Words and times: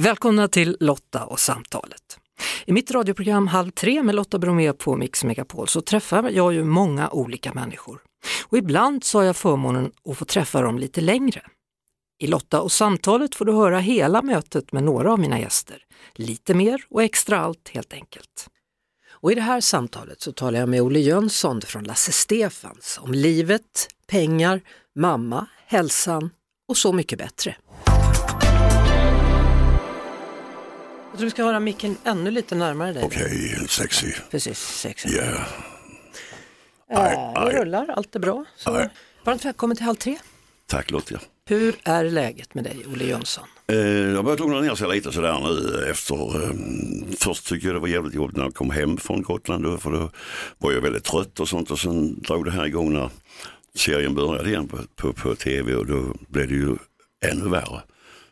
Välkomna 0.00 0.48
till 0.48 0.76
Lotta 0.80 1.24
och 1.24 1.40
samtalet. 1.40 2.18
I 2.64 2.72
mitt 2.72 2.90
radioprogram 2.90 3.46
Halv 3.46 3.70
tre 3.70 4.02
med 4.02 4.14
Lotta 4.14 4.38
Bromé 4.38 4.72
på 4.72 4.96
Mix 4.96 5.24
Megapol 5.24 5.68
så 5.68 5.80
träffar 5.80 6.30
jag 6.30 6.52
ju 6.52 6.64
många 6.64 7.10
olika 7.10 7.54
människor. 7.54 8.00
Och 8.46 8.58
ibland 8.58 9.04
så 9.04 9.18
har 9.18 9.24
jag 9.24 9.36
förmånen 9.36 9.92
att 10.04 10.18
få 10.18 10.24
träffa 10.24 10.62
dem 10.62 10.78
lite 10.78 11.00
längre. 11.00 11.42
I 12.18 12.26
Lotta 12.26 12.60
och 12.60 12.72
samtalet 12.72 13.34
får 13.34 13.44
du 13.44 13.52
höra 13.52 13.78
hela 13.78 14.22
mötet 14.22 14.72
med 14.72 14.82
några 14.82 15.12
av 15.12 15.18
mina 15.18 15.40
gäster. 15.40 15.82
Lite 16.14 16.54
mer 16.54 16.84
och 16.90 17.02
extra 17.02 17.40
allt 17.40 17.68
helt 17.68 17.92
enkelt. 17.92 18.48
Och 19.10 19.32
i 19.32 19.34
det 19.34 19.40
här 19.40 19.60
samtalet 19.60 20.20
så 20.20 20.32
talar 20.32 20.60
jag 20.60 20.68
med 20.68 20.82
Olle 20.82 21.00
Jönsson 21.00 21.60
från 21.60 21.84
Lasse 21.84 22.12
Stefans 22.12 22.98
om 23.02 23.12
livet, 23.12 23.88
pengar, 24.06 24.60
mamma, 24.94 25.46
hälsan 25.66 26.30
och 26.68 26.76
så 26.76 26.92
mycket 26.92 27.18
bättre. 27.18 27.56
Vi 31.24 31.30
ska 31.30 31.44
höra 31.44 31.60
micken 31.60 31.96
ännu 32.04 32.30
lite 32.30 32.54
närmare 32.54 32.92
dig. 32.92 33.02
Okej, 33.04 33.52
okay, 33.54 33.68
sexy. 33.68 34.12
Precis, 34.30 34.58
sexy. 34.58 35.08
Yeah. 35.08 35.46
Äh, 36.90 37.44
det 37.44 37.60
rullar, 37.60 37.88
allt 37.88 38.16
är 38.16 38.20
bra. 38.20 38.44
Så. 38.56 38.88
Varmt 39.24 39.44
välkommen 39.44 39.76
till 39.76 39.86
Halv 39.86 39.96
tre. 39.96 40.18
Tack 40.66 40.90
Lottia. 40.90 41.20
Hur 41.46 41.74
är 41.84 42.04
läget 42.04 42.54
med 42.54 42.64
dig, 42.64 42.84
Olle 42.92 43.04
Jönsson? 43.04 43.44
Eh, 43.66 43.78
jag 43.78 44.24
börjat 44.24 44.40
lugna 44.40 44.60
ner 44.60 44.74
sig 44.74 44.88
lite 44.88 45.12
sådär 45.12 45.40
nu 45.40 45.84
efter, 45.90 46.44
eh, 46.44 46.50
först 47.18 47.48
tycker 47.48 47.66
jag 47.66 47.76
det 47.76 47.80
var 47.80 47.88
jävligt 47.88 48.14
jobbigt 48.14 48.36
när 48.36 48.44
jag 48.44 48.54
kom 48.54 48.70
hem 48.70 48.96
från 48.96 49.22
Gotland 49.22 49.64
då, 49.64 49.78
för 49.78 49.92
då 49.92 50.10
var 50.58 50.72
jag 50.72 50.80
väldigt 50.80 51.04
trött 51.04 51.40
och 51.40 51.48
sånt 51.48 51.70
och 51.70 51.78
sen 51.78 52.22
drog 52.22 52.44
det 52.44 52.50
här 52.50 52.66
igång 52.66 52.92
när 52.92 53.10
serien 53.74 54.14
började 54.14 54.48
igen 54.48 54.68
på, 54.68 54.78
på, 54.96 55.12
på 55.12 55.34
tv 55.34 55.74
och 55.74 55.86
då 55.86 56.14
blev 56.28 56.48
det 56.48 56.54
ju 56.54 56.76
ännu 57.24 57.48
värre. 57.48 57.82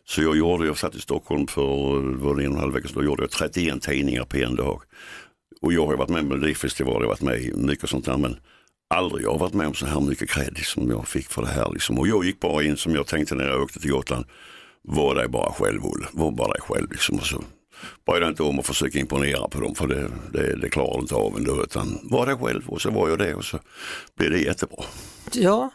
Så 0.09 0.23
jag 0.23 0.37
gjorde, 0.37 0.67
jag 0.67 0.79
satt 0.79 0.95
i 0.95 1.01
Stockholm 1.01 1.47
för 1.47 1.63
var 2.17 2.35
det 2.35 2.45
en 2.45 2.51
och 2.51 2.55
en 2.55 2.61
halv 2.61 2.75
vecka 2.75 2.89
sedan, 2.89 2.99
då 2.99 3.05
gjorde 3.05 3.23
jag 3.23 3.31
31 3.31 3.83
tidningar 3.83 4.25
på 4.25 4.37
en 4.37 4.57
dag. 4.57 4.83
Och 5.61 5.73
jag 5.73 5.87
har 5.87 5.97
varit 5.97 6.09
med 6.09 6.25
i 6.25 6.27
Melodifestivalen 6.27 7.01
jag 7.01 7.07
har 7.07 7.09
varit 7.09 7.21
med 7.21 7.41
i 7.41 7.53
mycket 7.55 7.91
sånt 7.91 8.05
där 8.05 8.17
men 8.17 8.37
aldrig 8.95 9.25
jag 9.25 9.31
har 9.31 9.39
varit 9.39 9.55
med 9.55 9.67
om 9.67 9.75
så 9.75 9.87
här 9.87 10.01
mycket 10.01 10.31
credit 10.31 10.67
som 10.67 10.91
jag 10.91 11.09
fick 11.09 11.29
för 11.29 11.43
det 11.43 11.49
här. 11.49 11.71
Liksom. 11.73 11.99
Och 11.99 12.09
jag 12.09 12.25
gick 12.25 12.41
bara 12.41 12.63
in 12.63 12.77
som 12.77 12.95
jag 12.95 13.07
tänkte 13.07 13.35
när 13.35 13.49
jag 13.49 13.63
åkte 13.63 13.81
till 13.81 13.91
Gotland, 13.91 14.25
var 14.83 15.15
dig 15.15 15.29
bara 15.29 15.53
själv 15.53 15.87
Olle, 15.87 16.07
var 16.13 16.31
bara 16.31 16.53
dig 16.53 16.61
själv. 16.61 16.91
Liksom. 16.91 17.17
Och 17.17 17.27
så 17.27 17.45
bry 18.07 18.21
dig 18.21 18.29
inte 18.29 18.43
om 18.43 18.59
att 18.59 18.67
försöka 18.67 18.99
imponera 18.99 19.49
på 19.49 19.61
dem 19.61 19.75
för 19.75 19.87
det, 19.87 20.11
det, 20.33 20.57
det 20.57 20.69
klarar 20.69 20.95
du 20.95 21.01
inte 21.01 21.15
av 21.15 21.37
ändå. 21.37 21.63
Utan 21.63 21.99
var 22.03 22.27
dig 22.27 22.37
själv 22.37 22.69
och 22.69 22.83
så 22.83 22.91
var 22.91 23.09
jag 23.09 23.19
det 23.19 23.35
och 23.35 23.45
så 23.45 23.59
blev 24.17 24.31
det 24.31 24.39
jättebra. 24.39 24.85
Ja, 25.33 25.71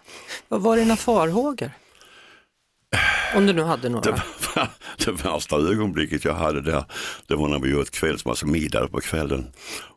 vad 0.48 0.62
var 0.62 0.78
dina 0.78 0.96
farhågor? 0.96 1.72
Om 3.36 3.46
du 3.46 3.54
nu 3.54 3.64
hade 3.64 3.90
några? 3.90 4.12
Det, 4.12 4.22
det 5.06 5.12
värsta 5.12 5.56
ögonblicket 5.56 6.26
jag 6.26 6.34
hade 6.34 6.62
där, 6.62 6.84
det 7.28 7.36
var 7.36 7.48
när 7.48 7.60
vi 7.60 7.76
åt 7.76 7.92
kvällsmassa 7.92 8.30
alltså 8.30 8.48
middag 8.48 8.88
på 8.88 9.02
kvällen 9.02 9.48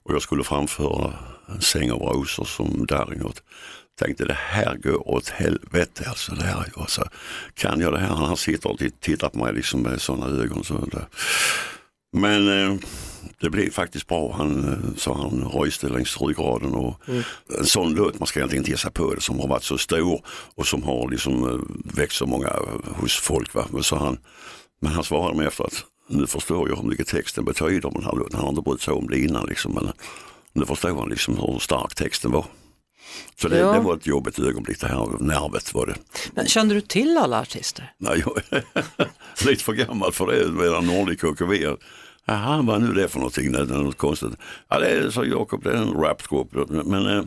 och 0.05 0.15
jag 0.15 0.23
skulle 0.23 0.45
framföra 0.45 1.13
en 1.49 1.61
säng 1.61 1.91
av 1.91 2.01
rosor 2.01 2.45
som 2.45 2.87
Darin 2.87 3.23
åt. 3.23 3.43
Tänkte 3.99 4.25
det 4.25 4.39
här 4.39 4.77
går 4.77 5.09
åt 5.09 5.29
helvete 5.29 6.05
alltså. 6.09 6.35
Det 6.35 6.45
här, 6.45 6.65
alltså, 6.77 7.09
kan 7.55 7.81
jag 7.81 7.93
det 7.93 7.99
här? 7.99 8.09
Han 8.09 8.37
sitter 8.37 8.71
och 8.71 8.81
tittar 9.01 9.29
på 9.29 9.39
mig 9.39 9.55
liksom 9.55 9.83
med 9.83 10.01
sådana 10.01 10.43
ögon. 10.43 10.65
Så 10.65 10.75
det. 10.75 11.07
Men 12.17 12.49
eh, 12.49 12.79
det 13.41 13.51
blev 13.51 13.71
faktiskt 13.71 14.07
bra. 14.07 14.33
Han 14.33 14.69
eh, 14.69 14.97
sa 14.97 15.15
han 15.15 15.51
röjste 15.55 15.89
längs 15.89 16.21
ryggraden 16.21 16.75
och 16.75 17.09
mm. 17.09 17.23
en 17.59 17.67
sån 17.67 17.95
låt, 17.95 18.19
man 18.19 18.27
ska 18.27 18.41
egentligen 18.41 18.61
inte 18.61 18.71
ge 18.71 18.77
sig 18.77 18.91
på 18.91 19.15
det, 19.15 19.21
som 19.21 19.41
har 19.41 19.49
varit 19.49 19.65
så 19.65 19.79
stor 19.79 20.21
och 20.55 20.67
som 20.67 20.83
har 20.83 21.11
liksom 21.11 21.49
eh, 21.49 21.95
väckt 21.97 22.13
så 22.13 22.27
många 22.27 22.53
hos 22.97 23.17
folk. 23.21 23.55
Va? 23.55 23.67
Men, 23.71 23.83
så 23.83 23.97
han, 23.97 24.19
men 24.81 24.93
han 24.93 25.05
svarade 25.05 25.37
mig 25.37 25.47
efter 25.47 25.65
att 25.65 25.85
nu 26.09 26.27
förstår 26.27 26.69
jag 26.69 26.77
hur 26.77 26.89
mycket 26.89 27.09
texten 27.09 27.45
betyder 27.45 27.87
om 27.87 27.95
den 27.95 28.05
här 28.05 28.13
låten. 28.13 28.35
Han 28.35 28.45
har 28.45 28.51
inte 28.51 28.63
brytt 28.63 28.81
sig 28.81 28.95
om 28.95 29.09
det 29.09 29.19
innan 29.19 29.47
liksom, 29.47 29.75
men 29.75 29.93
nu 30.53 30.67
förstår 30.67 30.99
han 30.99 31.09
liksom 31.09 31.39
hur 31.39 31.59
stark 31.59 31.95
texten 31.95 32.31
var. 32.31 32.47
Så 33.41 33.49
det, 33.49 33.59
ja. 33.59 33.73
det, 33.73 33.81
var 33.81 33.97
ett 33.97 34.07
jobbigt 34.07 34.39
ögonblick 34.39 34.81
det 34.81 34.87
här 34.87 35.09
nervet 35.21 35.75
var 35.75 35.87
det. 35.87 35.95
Men 36.35 36.47
kände 36.47 36.75
du 36.75 36.81
till 36.81 37.19
alla 37.19 37.41
artister? 37.41 37.93
Nej, 37.99 38.25
jag 38.27 38.43
är 38.51 38.65
lite 39.47 39.65
för 39.65 39.73
gammal 39.73 40.13
för 40.13 40.27
det, 40.27 40.53
medan 40.53 40.87
Nordic 40.87 41.21
KKV 41.21 41.77
Jaha, 42.29 42.63
vad 42.63 42.83
nu 42.83 42.93
det 42.93 43.09
för 43.09 43.19
någonting? 43.19 43.53
Det 43.53 43.59
är 43.59 43.65
något 43.65 43.97
konstigt. 43.97 44.33
Ja, 44.69 44.79
det 44.79 44.87
är, 44.87 45.11
sa 45.11 45.25
Jakob, 45.25 45.63
det 45.65 45.71
är 45.71 45.77
en 45.77 45.93
rapgrupp. 45.93 46.71
Men 46.71 47.07
eh, 47.07 47.25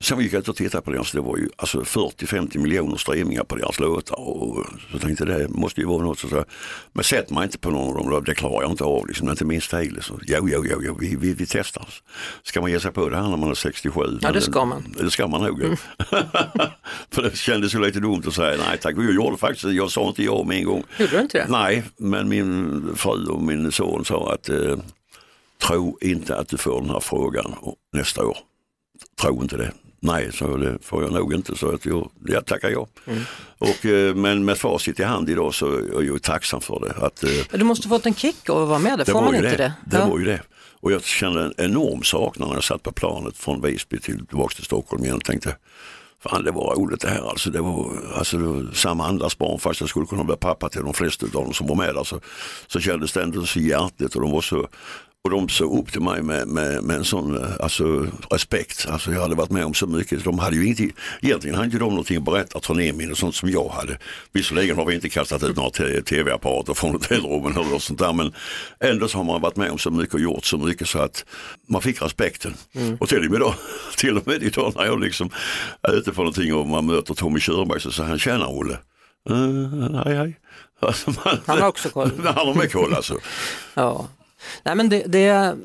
Sen 0.00 0.20
gick 0.20 0.32
jag 0.32 0.40
ut 0.40 0.48
och 0.48 0.56
tittade 0.56 0.84
på 0.84 0.90
deras, 0.90 1.12
det 1.12 1.20
var 1.20 1.36
ju 1.36 1.48
alltså 1.56 1.80
40-50 1.80 2.58
miljoner 2.58 2.96
streamningar 2.96 3.44
på 3.44 3.56
deras 3.56 3.80
låtar 3.80 4.20
och 4.20 4.66
så 4.92 4.98
tänkte 4.98 5.24
det 5.24 5.48
måste 5.48 5.80
ju 5.80 5.86
vara 5.86 6.02
något. 6.02 6.18
Så, 6.18 6.28
så, 6.28 6.44
men 6.92 7.04
sätter 7.04 7.34
man 7.34 7.44
inte 7.44 7.58
på 7.58 7.70
någon 7.70 7.96
av 7.96 8.10
dem, 8.10 8.24
det 8.24 8.34
klarar 8.34 8.62
jag 8.62 8.70
inte 8.70 8.84
av, 8.84 9.06
liksom, 9.06 9.28
inte 9.28 9.44
min 9.44 9.60
stil. 9.60 9.98
Så, 10.02 10.18
jo, 10.26 10.48
jo, 10.48 10.64
jo, 10.70 10.80
jo 10.82 10.96
vi, 11.00 11.16
vi, 11.16 11.34
vi 11.34 11.46
testar. 11.46 11.88
Ska 12.42 12.60
man 12.60 12.70
ge 12.70 12.80
sig 12.80 12.92
på 12.92 13.08
det 13.08 13.16
här 13.16 13.28
när 13.28 13.36
man 13.36 13.50
är 13.50 13.54
67? 13.54 14.00
Ja, 14.20 14.32
det 14.32 14.40
ska 14.40 14.64
man. 14.64 14.94
Det 14.98 15.10
ska 15.10 15.26
man 15.26 15.42
nog. 15.42 15.62
Mm. 15.62 15.76
För 17.10 17.22
det 17.22 17.36
kändes 17.36 17.74
ju 17.74 17.78
lite 17.78 18.00
dumt 18.00 18.22
att 18.26 18.34
säga 18.34 18.56
nej 18.68 18.78
tack. 18.78 18.94
Jag 18.96 19.14
gjorde 19.14 19.36
faktiskt, 19.36 19.64
jag 19.64 19.90
sa 19.90 20.08
inte 20.08 20.22
ja 20.22 20.44
med 20.44 20.58
en 20.58 20.64
gång. 20.64 20.84
Gjorde 20.98 21.16
du 21.16 21.22
inte 21.22 21.38
det? 21.38 21.46
Nej, 21.48 21.82
men 21.96 22.28
min 22.28 22.82
fru 22.96 23.26
och 23.26 23.42
min 23.42 23.72
son 23.72 24.04
sa 24.04 24.32
att 24.32 24.48
eh, 24.48 24.78
tro 25.62 25.98
inte 26.00 26.36
att 26.36 26.48
du 26.48 26.56
får 26.56 26.80
den 26.80 26.90
här 26.90 27.00
frågan 27.00 27.54
nästa 27.92 28.26
år. 28.26 28.38
Tro 29.20 29.42
inte 29.42 29.56
det. 29.56 29.72
Nej, 30.04 30.32
så 30.32 30.56
det 30.56 30.78
får 30.82 31.02
jag 31.02 31.12
nog 31.12 31.34
inte 31.34 31.56
så 31.56 31.74
att 31.74 31.86
jag, 31.86 32.10
jag 32.26 32.46
tackar 32.46 32.70
ja. 32.70 32.86
Mm. 33.06 33.22
Och, 33.58 33.86
eh, 33.86 34.14
men 34.14 34.44
med 34.44 34.58
facit 34.58 35.00
i 35.00 35.02
hand 35.02 35.30
idag 35.30 35.54
så 35.54 35.66
är 35.76 36.02
jag 36.02 36.22
tacksam 36.22 36.60
för 36.60 36.80
det. 36.80 37.06
Att, 37.06 37.24
eh, 37.24 37.58
du 37.58 37.64
måste 37.64 37.88
fått 37.88 38.06
en 38.06 38.14
kick 38.14 38.50
av 38.50 38.62
att 38.62 38.68
vara 38.68 38.78
med, 38.78 38.98
det 38.98 39.04
får 39.04 39.22
man 39.22 39.34
inte 39.34 39.50
det? 39.50 39.56
Det, 39.56 39.74
det 39.84 39.96
ja. 39.96 40.06
var 40.06 40.18
ju 40.18 40.24
det. 40.24 40.40
Och 40.80 40.92
jag 40.92 41.04
kände 41.04 41.44
en 41.44 41.54
enorm 41.56 42.02
saknad 42.02 42.48
när 42.48 42.54
jag 42.54 42.64
satt 42.64 42.82
på 42.82 42.92
planet 42.92 43.36
från 43.36 43.62
Visby 43.62 43.98
till, 44.00 44.26
tillbaka 44.26 44.54
till 44.54 44.64
Stockholm 44.64 45.04
igen 45.04 45.16
och 45.16 45.24
tänkte 45.24 45.56
Fan 46.20 46.44
det 46.44 46.50
var 46.50 46.74
roligt 46.74 47.00
det 47.00 47.08
här 47.08 47.30
alltså. 47.30 47.50
Det 47.50 47.60
var, 47.60 47.92
alltså, 48.14 48.38
det 48.38 48.44
var 48.44 48.74
samma 48.74 49.06
andras 49.06 49.38
barn 49.38 49.58
fast 49.58 49.80
jag 49.80 49.88
skulle 49.88 50.06
kunna 50.06 50.24
bli 50.24 50.36
pappa 50.36 50.68
till 50.68 50.82
de 50.82 50.94
flesta 50.94 51.26
av 51.26 51.32
dem 51.32 51.52
som 51.52 51.66
var 51.66 51.74
med 51.74 51.94
där. 51.94 52.04
Så, 52.04 52.20
så 52.66 52.80
kändes 52.80 53.12
det 53.12 53.22
ändå 53.22 53.46
så 53.46 53.60
hjärtligt 53.60 54.14
och 54.14 54.22
de 54.22 54.30
var 54.30 54.40
så 54.40 54.68
och 55.24 55.30
de 55.30 55.48
såg 55.48 55.78
upp 55.78 55.92
till 55.92 56.00
mig 56.00 56.22
med, 56.22 56.48
med, 56.48 56.82
med 56.82 56.96
en 56.96 57.04
sån 57.04 57.36
eh, 57.36 57.50
alltså, 57.60 58.06
respekt. 58.30 58.86
Alltså, 58.88 59.12
jag 59.12 59.20
hade 59.20 59.34
varit 59.34 59.50
med 59.50 59.64
om 59.64 59.74
så 59.74 59.86
mycket. 59.86 60.24
De 60.24 60.38
hade 60.38 60.56
ju 60.56 60.66
inte, 60.66 60.88
egentligen 61.20 61.54
hade 61.54 61.66
inte 61.66 61.78
de 61.78 61.88
någonting 61.88 62.16
att 62.16 62.24
berätta, 62.24 62.60
turnéminnen 62.60 63.10
och 63.10 63.18
sånt 63.18 63.34
som 63.34 63.50
jag 63.50 63.68
hade. 63.68 63.98
Visserligen 64.32 64.76
har 64.76 64.84
vi 64.84 64.94
inte 64.94 65.08
kastat 65.08 65.42
ut 65.42 65.56
några 65.56 65.70
tv-apparater 66.02 66.74
från 66.74 66.90
hotellrummen 66.90 67.52
eller 67.52 67.78
sånt 67.78 67.98
där 67.98 68.12
men 68.12 68.32
ändå 68.80 69.08
så 69.08 69.18
har 69.18 69.24
man 69.24 69.40
varit 69.40 69.56
med 69.56 69.70
om 69.70 69.78
så 69.78 69.90
mycket 69.90 70.14
och 70.14 70.20
gjort 70.20 70.44
så 70.44 70.58
mycket 70.58 70.88
så 70.88 70.98
att 70.98 71.24
man 71.66 71.82
fick 71.82 72.02
respekten. 72.02 72.54
Mm. 72.74 72.96
Och 73.00 73.08
till 73.08 73.24
och 73.24 73.30
med 73.30 73.40
då, 73.40 73.54
till 73.96 74.16
och 74.16 74.26
med 74.26 74.42
idag 74.42 74.72
när 74.76 74.84
jag 74.84 75.00
liksom 75.00 75.30
är 75.82 75.92
ute 75.92 76.12
på 76.12 76.20
någonting 76.20 76.54
och 76.54 76.66
man 76.66 76.86
möter 76.86 77.14
Tommy 77.14 77.40
Körberg 77.40 77.80
så 77.80 77.90
säger 77.90 78.08
han 78.08 78.18
tjena 78.18 78.48
Olle. 78.48 78.78
Uh, 79.30 80.02
hej 80.04 80.16
hej. 80.16 80.38
Alltså 80.80 81.10
man, 81.10 81.38
han 81.46 81.60
har 81.60 81.68
också 81.68 81.88
koll. 81.88 82.10
han 82.24 82.46
har 82.46 82.54
med 82.54 82.72
koll 82.72 82.94
alltså. 82.94 83.18
ja. 83.74 84.08
Nej 84.62 84.74
men 84.74 84.88
det, 84.88 85.02
det, 85.06 85.56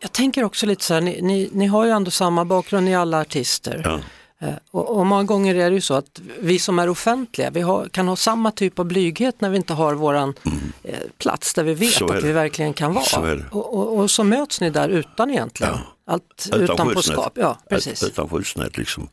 jag 0.00 0.12
tänker 0.12 0.44
också 0.44 0.66
lite 0.66 0.84
så 0.84 0.94
här, 0.94 1.00
ni, 1.00 1.22
ni, 1.22 1.50
ni 1.52 1.66
har 1.66 1.84
ju 1.84 1.90
ändå 1.90 2.10
samma 2.10 2.44
bakgrund, 2.44 2.84
ni 2.84 2.92
är 2.92 2.98
alla 2.98 3.20
artister. 3.20 3.82
Ja. 3.84 4.00
Eh, 4.48 4.54
och, 4.70 4.96
och, 4.96 5.06
många 5.06 5.24
gånger 5.24 5.54
är 5.54 5.70
det 5.70 5.74
ju 5.74 5.80
så 5.80 5.94
att 5.94 6.20
vi 6.40 6.58
som 6.58 6.78
är 6.78 6.88
offentliga, 6.88 7.50
vi 7.50 7.60
har, 7.60 7.88
kan 7.88 8.08
ha 8.08 8.16
samma 8.16 8.50
typ 8.50 8.78
av 8.78 8.84
blyghet 8.84 9.40
när 9.40 9.50
vi 9.50 9.56
inte 9.56 9.72
har 9.72 9.94
våran 9.94 10.34
mm. 10.44 10.58
eh, 10.82 10.98
plats 11.18 11.54
där 11.54 11.64
vi 11.64 11.74
vet 11.74 12.02
att 12.02 12.24
vi 12.24 12.32
verkligen 12.32 12.72
kan 12.72 12.94
vara. 12.94 13.40
Och, 13.50 13.74
och, 13.74 13.98
och, 13.98 14.10
så 14.10 14.24
möts 14.24 14.60
ni 14.60 14.70
där 14.70 14.88
utan 14.88 15.30
egentligen, 15.30 15.72
ja. 15.72 16.12
allt 16.12 16.46
utan, 16.46 16.60
utan 16.60 16.94
påskap. 16.94 17.32
Ja, 17.34 17.58
precis. 17.68 18.02
Utan 18.02 18.28
skyddsnät 18.28 18.76
liksom 18.76 19.08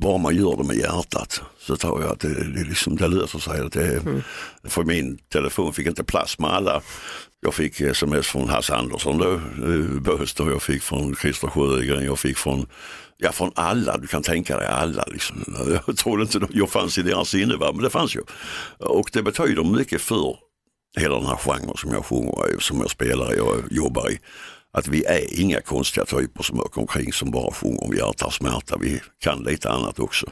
bara 0.00 0.18
man 0.18 0.36
gör 0.36 0.56
det 0.56 0.64
med 0.64 0.76
hjärtat 0.76 1.40
så 1.58 1.76
tror 1.76 2.02
jag 2.02 2.12
att 2.12 2.20
det, 2.20 2.34
det, 2.34 2.64
liksom, 2.64 2.96
det 2.96 3.08
löser 3.08 3.38
sig. 3.38 3.60
Att 3.60 3.72
det, 3.72 3.96
mm. 3.96 4.22
För 4.64 4.84
min 4.84 5.18
telefon 5.28 5.72
fick 5.72 5.86
inte 5.86 6.04
plats 6.04 6.38
med 6.38 6.50
alla. 6.50 6.82
Jag 7.40 7.54
fick 7.54 7.80
sms 7.80 8.26
från 8.26 8.48
Hasse 8.48 8.74
Andersson 8.74 9.18
då, 9.18 9.32
eh, 9.32 10.00
Böst 10.00 10.40
och 10.40 10.50
jag 10.50 10.62
fick 10.62 10.82
från 10.82 11.16
Christer 11.16 11.48
Sjögren, 11.48 12.04
jag 12.04 12.18
fick 12.18 12.36
från, 12.36 12.66
ja, 13.16 13.32
från 13.32 13.52
alla, 13.54 13.98
du 13.98 14.06
kan 14.06 14.22
tänka 14.22 14.56
dig 14.56 14.66
alla. 14.66 15.04
Liksom. 15.06 15.44
Jag 15.86 15.96
trodde 15.96 16.22
inte 16.22 16.40
jag 16.50 16.70
fanns 16.70 16.98
i 16.98 17.02
deras 17.02 17.28
sinnevärld, 17.28 17.74
men 17.74 17.84
det 17.84 17.90
fanns 17.90 18.16
ju. 18.16 18.20
Och 18.78 19.10
det 19.12 19.22
betyder 19.22 19.64
mycket 19.64 20.00
för 20.00 20.36
hela 20.98 21.14
den 21.14 21.26
här 21.26 21.36
genren 21.36 21.76
som 21.76 21.92
jag 21.92 22.04
sjunger 22.04 22.58
som 22.58 22.80
jag 22.80 22.90
spelar 22.90 23.40
och 23.40 23.62
jobbar 23.70 24.10
i 24.10 24.20
att 24.76 24.88
vi 24.88 25.04
är 25.04 25.40
inga 25.40 25.60
konstiga 25.60 26.04
typer 26.06 26.42
som 26.42 26.60
åker 26.60 26.80
omkring 26.80 27.12
som 27.12 27.30
bara 27.30 27.52
sjunger 27.52 27.84
om 27.84 27.96
hjärta 27.96 28.26
och 28.26 28.34
smärta. 28.34 28.76
Vi 28.80 29.00
kan 29.18 29.42
lite 29.42 29.70
annat 29.70 29.98
också. 29.98 30.26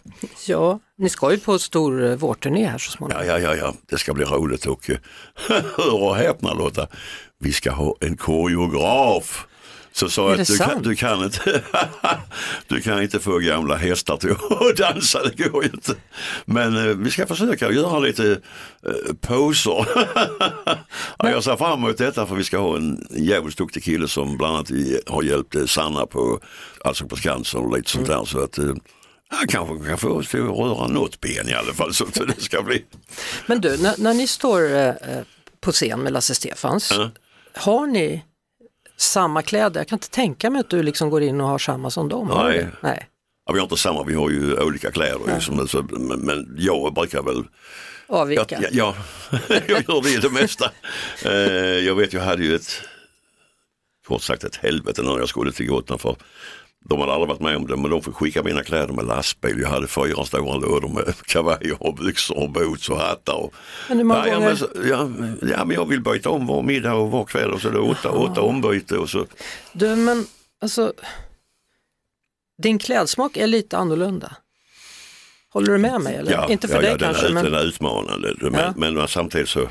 Ja, 0.46 0.80
ni 0.98 1.08
ska 1.08 1.32
ju 1.32 1.38
på 1.38 1.58
stor 1.58 2.04
eh, 2.04 2.16
vårturné 2.16 2.66
här 2.66 2.78
så 2.78 2.90
småningom. 2.90 3.26
Ja, 3.26 3.38
ja, 3.38 3.38
ja, 3.38 3.56
ja. 3.56 3.74
det 3.86 3.98
ska 3.98 4.14
bli 4.14 4.24
roligt 4.24 4.66
och 4.66 4.90
hör 5.76 6.02
och 6.02 6.16
häpna 6.16 6.52
Lotta, 6.52 6.86
vi 7.38 7.52
ska 7.52 7.70
ha 7.70 7.96
en 8.00 8.16
koreograf 8.16 9.46
Så 9.96 10.08
sa 10.08 10.30
jag 10.30 10.40
att 10.40 10.46
du 10.46 10.58
kan, 10.58 10.82
du, 10.82 10.94
kan 10.96 11.24
inte, 11.24 11.62
du 12.66 12.80
kan 12.80 13.02
inte 13.02 13.20
få 13.20 13.38
gamla 13.38 13.76
hästar 13.76 14.16
till 14.16 14.30
att 14.30 14.76
dansa, 14.76 15.20
det 15.36 15.48
går 15.48 15.64
ju 15.64 15.70
inte. 15.70 15.94
Men 16.44 16.76
eh, 16.76 16.94
vi 16.96 17.10
ska 17.10 17.26
försöka 17.26 17.70
göra 17.70 17.98
lite 17.98 18.40
eh, 18.86 19.14
poser. 19.20 19.86
ja, 21.18 21.30
jag 21.30 21.44
ser 21.44 21.56
fram 21.56 21.78
emot 21.78 21.98
detta 21.98 22.26
för 22.26 22.34
vi 22.34 22.44
ska 22.44 22.58
ha 22.58 22.76
en 22.76 23.06
jävligt 23.10 23.56
duktig 23.56 23.84
kille 23.84 24.08
som 24.08 24.36
bland 24.36 24.54
annat 24.56 24.70
har 25.06 25.22
hjälpt 25.22 25.54
eh, 25.54 25.66
Sanna 25.66 26.06
på, 26.06 26.40
alltså 26.84 27.06
på 27.06 27.16
Skansen 27.16 27.60
och 27.60 27.76
lite 27.76 27.90
sånt 27.90 28.06
där. 28.06 28.24
Så 28.24 28.44
att 28.44 28.58
eh, 28.58 28.74
han 29.28 29.46
kanske 29.48 29.88
kan 29.88 29.98
få 29.98 30.08
oss 30.08 30.26
att 30.34 30.40
röra 30.40 30.86
något 30.88 31.20
ben 31.20 31.48
i 31.48 31.52
alla 31.54 31.72
fall 31.72 31.94
så 31.94 32.04
att 32.04 32.14
det 32.14 32.40
ska 32.42 32.62
bli. 32.62 32.84
Men 33.46 33.60
du, 33.60 33.76
när, 33.76 33.94
när 33.98 34.14
ni 34.14 34.26
står 34.26 34.72
eh, 34.72 34.88
eh, 34.88 35.22
på 35.60 35.72
scen 35.72 36.00
med 36.00 36.12
Lasse 36.12 36.34
Stefans, 36.34 36.92
Ja. 36.96 37.10
har 37.54 37.86
ni 37.86 38.24
samma 38.96 39.42
kläder? 39.42 39.80
Jag 39.80 39.88
kan 39.88 39.96
inte 39.96 40.10
tänka 40.10 40.50
mig 40.50 40.60
att 40.60 40.70
du 40.70 40.82
liksom 40.82 41.10
går 41.10 41.22
in 41.22 41.40
och 41.40 41.48
har 41.48 41.58
samma 41.58 41.90
som 41.90 42.08
dem. 42.08 42.28
Nej. 42.34 42.68
Nej. 42.80 43.08
Ja, 43.46 43.52
vi 43.52 43.58
har 43.58 43.64
inte 43.64 43.76
samma, 43.76 44.04
vi 44.04 44.14
har 44.14 44.30
ju 44.30 44.60
olika 44.60 44.90
kläder. 44.90 45.34
Ju, 45.34 45.40
som, 45.40 45.68
så, 45.68 45.82
men, 45.90 46.20
men 46.20 46.56
jag 46.58 46.94
brukar 46.94 47.22
väl 47.22 47.44
Avvika. 48.06 48.58
Ja, 48.60 48.68
ja, 48.72 48.94
jag 49.48 49.68
gör 49.68 50.02
det 50.02 50.10
i 50.10 50.16
det 50.16 50.30
mesta. 50.30 50.70
Eh, 51.24 51.32
jag 51.86 51.94
vet, 51.94 52.12
jag 52.12 52.20
hade 52.20 52.44
ju 52.44 52.54
ett, 52.54 52.82
kort 54.06 54.22
sagt 54.22 54.44
ett 54.44 54.56
helvete 54.56 55.02
när 55.02 55.18
jag 55.18 55.28
skulle 55.28 55.52
till 55.52 55.66
Gotland 55.66 56.00
för 56.00 56.16
de 56.88 57.00
hade 57.00 57.12
aldrig 57.12 57.28
varit 57.28 57.40
med 57.40 57.56
om 57.56 57.66
det 57.66 57.76
men 57.76 57.90
de 57.90 58.02
fick 58.02 58.14
skicka 58.14 58.42
mina 58.42 58.62
kläder 58.62 58.94
med 58.94 59.04
lastbil. 59.06 59.58
Jag 59.60 59.68
hade 59.68 59.86
fyra 59.86 60.24
stora 60.24 60.56
lådor 60.56 60.88
med 60.88 61.14
kavajer 61.26 61.76
och 61.82 61.94
byxor 61.94 62.38
och 62.38 62.50
boots 62.50 62.88
och 62.88 62.98
hattar. 62.98 63.34
Och, 63.34 63.54
Men 63.88 63.96
hur 63.98 64.04
många 64.04 64.20
ja, 64.20 64.26
ja, 64.28 64.34
gånger- 64.34 64.46
men, 64.48 64.56
så- 64.56 64.68
ja, 64.74 65.10
ja, 65.56 65.64
men 65.64 65.70
jag 65.76 65.86
vill 65.88 66.00
byta 66.00 66.30
om 66.30 66.46
var 66.46 66.62
middag 66.62 66.94
och 66.94 67.10
var 67.10 67.24
kväll 67.24 67.50
och 67.50 67.60
så 67.60 67.68
är 67.68 67.72
det 67.72 67.78
åtta, 67.78 68.10
åtta 68.10 68.40
ombyte 68.42 68.98
och 68.98 69.10
så. 69.10 69.26
Du, 69.72 69.96
men 69.96 70.26
alltså, 70.62 70.92
din 72.62 72.78
klädsmak 72.78 73.36
är 73.36 73.46
lite 73.46 73.76
annorlunda. 73.78 74.36
Håller 75.50 75.72
du 75.72 75.78
med 75.78 76.00
mig? 76.00 76.14
Eller? 76.16 76.32
Ja, 76.32 76.48
inte 76.50 76.68
för 76.68 76.74
ja, 76.74 76.80
dig 76.80 76.90
ja, 76.90 76.98
kanske, 76.98 77.26
är, 77.26 77.32
men, 77.32 77.44
den 77.44 77.54
är 77.54 77.64
utmanande. 77.64 78.34
Men, 78.40 78.54
Ja. 78.54 78.72
men 78.76 79.08
samtidigt 79.08 79.48
så 79.48 79.68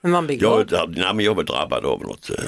men 0.00 0.10
man 0.12 0.26
blir 0.26 0.42
Jag, 0.42 0.68
glad. 0.68 0.96
nej, 0.96 1.14
men 1.14 1.24
jag 1.24 1.34
var 1.34 1.42
drabbad 1.42 1.84
av 1.84 2.00
något, 2.02 2.30
eh, 2.30 2.44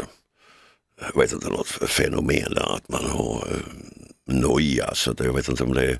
jag 1.00 1.21
vet 1.21 1.33
inte, 1.33 1.49
något 1.49 1.69
fenomen 1.69 2.55
där 2.55 2.75
att 2.77 2.89
man 2.89 3.05
har 3.05 3.49
eh, 3.50 4.35
noja. 4.35 4.95
Så 4.95 5.11
att 5.11 5.21
jag 5.21 5.33
vet 5.33 5.49
inte 5.49 5.65
om 5.65 5.75
det 5.75 5.85
är, 5.91 5.99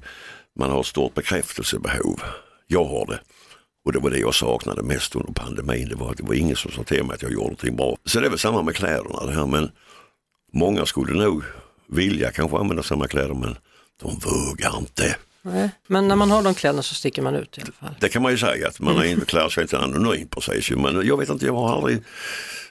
man 0.59 0.71
har 0.71 0.83
stort 0.83 1.15
bekräftelsebehov. 1.15 2.21
Jag 2.67 2.85
har 2.85 3.07
det. 3.07 3.21
Och 3.85 3.93
det 3.93 3.99
var 3.99 4.11
det 4.11 4.19
jag 4.19 4.35
saknade 4.35 4.83
mest 4.83 5.17
under 5.17 5.33
pandemin. 5.33 5.89
Det 5.89 5.95
var 5.95 6.15
det 6.15 6.23
var 6.23 6.35
ingen 6.35 6.57
som 6.57 6.71
sa 6.71 6.83
till 6.83 7.05
mig 7.05 7.15
att 7.15 7.23
jag 7.23 7.33
gjorde 7.33 7.45
någonting 7.45 7.77
bra. 7.77 7.97
Så 8.05 8.21
det 8.21 8.27
är 8.27 8.31
väl 8.31 8.39
samma 8.39 8.63
med 8.63 8.77
kläderna 8.77 9.27
det 9.27 9.33
här. 9.33 9.47
Men 9.47 9.71
många 10.53 10.87
skulle 10.87 11.23
nog 11.25 11.43
vilja 11.89 12.31
kanske 12.31 12.57
använda 12.57 12.83
samma 12.83 13.09
kläder 13.09 13.35
men 13.35 13.57
de 14.03 14.19
vågar 14.19 14.79
inte. 14.79 15.17
Nej. 15.43 15.71
Men 15.87 16.09
när 16.09 16.17
man 16.17 16.31
har 16.31 16.43
de 16.43 16.55
kläderna 16.55 16.83
så 16.83 16.95
sticker 16.95 17.23
man 17.23 17.35
ut 17.35 17.59
i 17.59 17.61
alla 17.61 17.73
fall. 17.73 17.95
Det 18.01 18.09
kan 18.09 18.23
man 18.23 18.33
ju 18.33 18.39
säga 18.39 18.69
att 18.69 18.81
man 18.81 19.07
inte 19.07 19.27
klär 19.27 19.49
sig 19.49 19.63
inte 19.63 19.79
anonym 19.79 20.29
precis. 20.29 20.71
Men 20.71 21.07
jag 21.07 21.17
vet 21.19 21.29
inte, 21.29 21.47
jag 21.47 21.55
har 21.55 21.77
aldrig, 21.77 22.03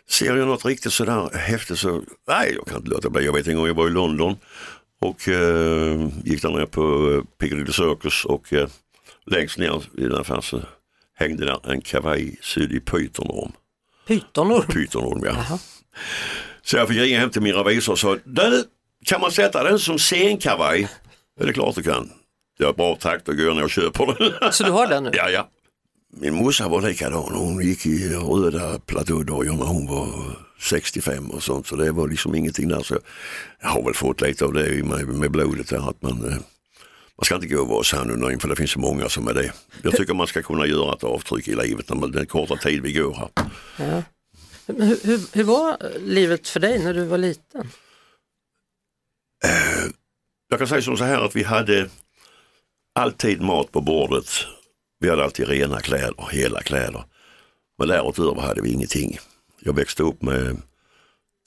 ser 0.10 0.36
jag 0.36 0.48
något 0.48 0.66
riktigt 0.66 0.94
sådär 0.94 1.38
häftigt 1.38 1.80
så, 1.80 2.02
nej 2.28 2.54
jag 2.56 2.68
kan 2.68 2.78
inte 2.78 2.90
låta 2.90 3.10
bli. 3.10 3.26
Jag 3.26 3.34
vet 3.34 3.48
en 3.48 3.56
gång 3.56 3.68
jag 3.68 3.74
var 3.74 3.88
i 3.88 3.92
London 3.92 4.38
och 5.00 5.30
eh, 5.30 6.10
gick 6.24 6.42
där 6.42 6.50
ner 6.50 6.66
på 6.66 7.14
eh, 7.14 7.38
Piccadilly 7.40 7.72
Circus 7.72 8.26
och 8.26 8.54
eh, 8.54 8.68
längst 9.26 9.58
ner 9.58 9.84
i 9.98 10.02
den 10.02 10.24
fanns 10.24 10.46
så 10.46 10.62
hängde 11.16 11.46
där 11.46 11.72
en 11.72 11.82
kavaj 11.82 12.38
sydd 12.42 12.72
i 12.72 12.80
pytonorm. 12.80 13.52
Pytonor. 14.08 14.62
Pytonorm 14.62 15.22
ja. 15.26 15.32
Jaha. 15.32 15.60
Så 16.64 16.78
jag 16.78 16.88
fick 16.88 16.98
ringa 16.98 17.20
hem 17.20 17.30
till 17.30 17.42
min 17.42 17.54
revisor 17.54 17.92
och 17.94 18.00
sa, 18.00 18.18
du 18.24 18.64
kan 19.06 19.22
man 19.22 19.32
sätta 19.32 19.64
den 19.64 19.80
som 19.80 19.98
scenkavaj? 19.98 20.82
Ja, 21.40 21.44
det 21.44 21.50
är 21.50 21.54
klart 21.54 21.76
du 21.76 21.84
kan. 21.84 22.10
Ja, 22.58 22.74
bra 22.74 22.96
tack, 22.96 23.26
då 23.26 23.34
går 23.34 23.46
jag 23.46 23.56
ner 23.56 23.64
och 23.64 23.70
köper 23.70 24.06
den. 24.06 24.52
Så 24.54 24.64
du 24.64 24.72
har 24.72 24.88
den 24.88 25.04
nu? 25.04 25.12
Ja, 25.14 25.30
ja. 25.30 25.50
Min 26.14 26.34
morsa 26.34 26.68
var 26.68 26.82
likadan. 26.82 27.24
Hon 27.34 27.62
gick 27.62 27.86
i 27.86 28.10
röda 28.10 28.80
platådojor 28.80 29.54
när 29.54 29.66
hon 29.66 29.88
var 29.88 30.38
65 30.60 31.32
och 31.32 31.44
sånt. 31.44 31.68
Så 31.68 31.76
det 31.76 31.92
var 31.92 32.08
liksom 32.08 32.36
ingenting 32.36 32.68
där. 32.68 32.84
Så 32.84 33.00
jag 33.62 33.70
har 33.70 33.84
väl 33.84 33.94
fått 33.94 34.22
lite 34.22 34.46
av 34.46 34.54
det 34.54 34.68
i 34.68 34.84
mig 34.84 35.06
med 35.06 35.32
blodet 35.32 35.70
där. 35.70 35.90
Att 35.90 36.02
man, 36.02 36.26
eh, 36.26 36.38
man 37.18 37.26
ska 37.26 37.36
inte 37.36 37.48
gå 37.48 37.62
och 37.62 37.68
vara 37.68 37.84
så 37.84 37.98
anonym 37.98 38.40
för 38.40 38.48
det 38.48 38.56
finns 38.56 38.72
så 38.72 38.80
många 38.80 39.10
som 39.10 39.28
är 39.28 39.34
det. 39.34 39.52
Jag 39.82 39.96
tycker 39.96 40.14
man 40.14 40.28
ska 40.28 40.42
kunna 40.42 40.66
göra 40.66 40.94
ett 40.94 41.04
avtryck 41.04 41.48
i 41.48 41.56
livet 41.56 41.90
när 41.90 41.96
man, 41.96 42.12
den 42.12 42.26
korta 42.26 42.56
tid 42.56 42.82
vi 42.82 42.94
går 42.94 43.14
här. 43.14 43.30
Ja. 43.78 44.04
Hur, 44.68 45.06
hur, 45.06 45.36
hur 45.36 45.44
var 45.44 45.78
livet 46.00 46.48
för 46.48 46.60
dig 46.60 46.84
när 46.84 46.94
du 46.94 47.06
var 47.06 47.18
liten? 47.18 47.70
Jag 50.50 50.60
kan 50.60 50.68
säga 50.68 50.82
som 50.82 50.98
så 50.98 51.04
här 51.04 51.26
att 51.26 51.36
vi 51.36 51.44
hade 51.44 51.90
alltid 52.98 53.42
mat 53.42 53.72
på 53.72 53.82
bordet. 53.82 54.26
Vi 55.00 55.10
hade 55.10 55.24
alltid 55.24 55.48
rena 55.48 55.80
kläder, 55.80 56.30
hela 56.32 56.62
kläder. 56.62 57.04
Men 57.78 57.88
därutöver 57.88 58.42
hade 58.42 58.62
vi 58.62 58.72
ingenting. 58.72 59.18
Jag 59.60 59.74
växte 59.74 60.04
upp 60.04 60.22
med 60.22 60.58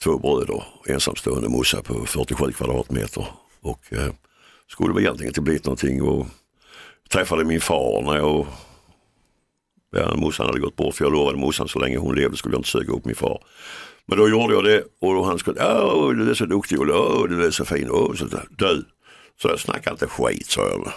två 0.03 0.17
bröder, 0.17 0.63
ensamstående 0.87 1.49
morsa 1.49 1.81
på 1.81 2.05
47 2.05 2.51
kvadratmeter. 2.51 3.27
Och 3.61 3.93
eh, 3.93 4.13
skulle 4.67 4.93
väl 4.93 5.03
egentligen 5.03 5.29
inte 5.29 5.41
blivit 5.41 5.65
någonting. 5.65 6.01
Och 6.01 6.27
träffade 7.09 7.43
min 7.45 7.61
far 7.61 8.01
när 8.01 8.17
jag 8.17 8.47
Ja, 9.95 10.15
morsan 10.15 10.45
hade 10.45 10.59
gått 10.59 10.75
bort 10.75 10.95
för 10.95 11.05
jag 11.05 11.13
lovade 11.13 11.37
morsan 11.37 11.67
så 11.67 11.79
länge 11.79 11.97
hon 11.97 12.15
levde 12.15 12.37
skulle 12.37 12.55
jag 12.55 12.59
inte 12.59 12.69
söka 12.69 12.91
upp 12.91 13.05
min 13.05 13.15
far. 13.15 13.43
Men 14.05 14.17
då 14.17 14.29
gjorde 14.29 14.53
jag 14.53 14.63
det 14.63 14.83
och 15.01 15.13
då 15.13 15.23
han 15.23 15.39
skulle, 15.39 15.65
åh 15.65 16.11
du 16.13 16.29
är 16.29 16.33
så 16.33 16.45
duktig 16.45 16.79
åh, 16.79 17.27
du 17.29 17.45
är 17.45 17.51
så 17.51 17.65
fin. 17.65 17.89
Åh, 17.91 18.15
så, 18.15 18.25
du, 18.49 18.85
så 19.41 19.47
jag 19.47 19.59
snackar 19.59 19.91
inte 19.91 20.07
skit 20.07 20.51
sa 20.51 20.61
jag. 20.61 20.91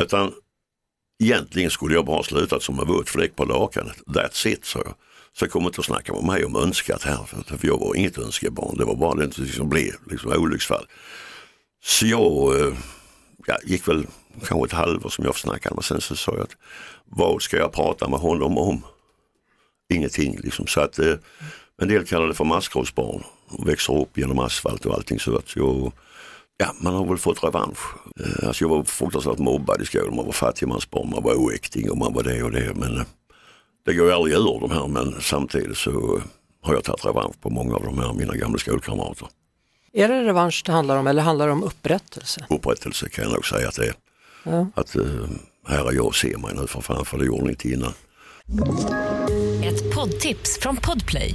Utan 0.00 0.32
egentligen 1.22 1.70
skulle 1.70 1.94
jag 1.94 2.04
bara 2.04 2.16
ha 2.16 2.22
slutat 2.22 2.62
som 2.62 2.78
en 2.80 2.86
våt 2.86 3.08
fläck 3.08 3.36
på 3.36 3.44
lakanet. 3.44 3.96
That's 4.06 4.46
it 4.48 4.64
sa 4.64 4.82
jag. 4.84 4.94
Så 5.32 5.48
kom 5.48 5.64
inte 5.64 5.78
och 5.78 5.84
snacka 5.84 6.12
med 6.12 6.24
mig 6.24 6.44
om 6.44 6.56
önskat 6.56 7.02
här. 7.02 7.24
För 7.46 7.66
jag 7.66 7.78
var 7.78 7.94
inget 7.94 8.18
önskebarn. 8.18 8.76
Det 8.76 8.84
var 8.84 8.94
bara 8.94 9.14
det 9.14 9.52
som 9.52 9.68
blev 9.68 9.94
liksom 10.10 10.32
olycksfall. 10.32 10.86
Så 11.82 12.06
jag 12.06 12.60
eh, 12.60 12.74
ja, 13.46 13.58
gick 13.64 13.88
väl 13.88 14.06
kanske 14.44 14.66
ett 14.66 14.72
halvår 14.72 15.10
som 15.10 15.24
jag 15.24 15.36
snackade 15.36 15.74
med, 15.74 15.84
sen 15.84 16.00
så 16.00 16.16
sa 16.16 16.32
jag 16.32 16.42
att 16.42 16.56
vad 17.04 17.42
ska 17.42 17.56
jag 17.56 17.72
prata 17.72 18.08
med 18.08 18.20
honom 18.20 18.58
om? 18.58 18.84
Ingenting 19.92 20.38
liksom. 20.42 20.66
Så 20.66 20.80
att 20.80 20.98
eh, 20.98 21.14
en 21.82 21.88
del 21.88 22.06
kallar 22.06 22.28
det 22.28 22.34
för 22.34 22.44
maskrosbarn 22.44 23.24
växer 23.66 24.00
upp 24.00 24.18
genom 24.18 24.38
asfalt 24.38 24.86
och 24.86 24.94
allting 24.94 25.20
så 25.20 25.36
att 25.36 25.56
jag, 25.56 25.92
ja 26.60 26.74
man 26.80 26.94
har 26.94 27.04
väl 27.04 27.18
fått 27.18 27.44
revansch. 27.44 27.78
Eh, 28.20 28.48
alltså 28.48 28.64
jag 28.64 28.68
var 28.68 28.82
fruktansvärt 28.82 29.38
mobbad 29.38 29.82
i 29.82 29.84
skolan, 29.84 30.16
man 30.16 30.26
var 30.26 30.32
fattigmansbarn, 30.32 31.10
man 31.10 31.22
var 31.22 31.34
oäkting 31.34 31.90
och 31.90 31.98
man 31.98 32.12
var 32.12 32.22
det 32.22 32.42
och 32.42 32.52
det. 32.52 32.72
Men 32.74 32.96
eh, 32.96 33.04
det 33.86 33.94
går 33.94 34.06
ju 34.06 34.12
aldrig 34.12 34.34
ur 34.34 34.60
de 34.60 34.70
här 34.70 34.86
men 34.86 35.14
samtidigt 35.20 35.76
så 35.76 36.20
har 36.62 36.74
jag 36.74 36.84
tagit 36.84 37.04
revansch 37.04 37.40
på 37.40 37.50
många 37.50 37.74
av 37.74 37.84
de 37.84 37.98
här 37.98 38.12
mina 38.12 38.36
gamla 38.36 38.58
skolkamrater. 38.58 39.28
Är 39.92 40.08
det 40.08 40.24
revansch 40.24 40.62
det 40.66 40.72
handlar 40.72 40.96
om 40.96 41.06
eller 41.06 41.22
handlar 41.22 41.46
det 41.46 41.52
om 41.52 41.62
upprättelse? 41.62 42.46
Upprättelse 42.50 43.08
kan 43.08 43.24
jag 43.24 43.32
nog 43.32 43.46
säga 43.46 43.68
att 43.68 43.76
det 43.76 43.86
är. 43.86 43.94
Ja. 44.44 44.66
Att 44.74 44.96
eh, 44.96 45.02
här 45.66 45.88
är 45.88 45.92
jag 45.92 46.06
och 46.06 46.16
ser 46.16 46.36
mig 46.36 46.54
nu 46.54 46.66
för 46.66 46.80
fan 46.80 47.04
för 47.04 47.18
det 47.18 47.24
gjorde 47.24 47.44
ni 47.44 47.50
inte 47.50 47.68
innan. 47.68 47.92
Ett 49.64 49.94
poddtips 49.94 50.58
från 50.58 50.76
Podplay. 50.76 51.34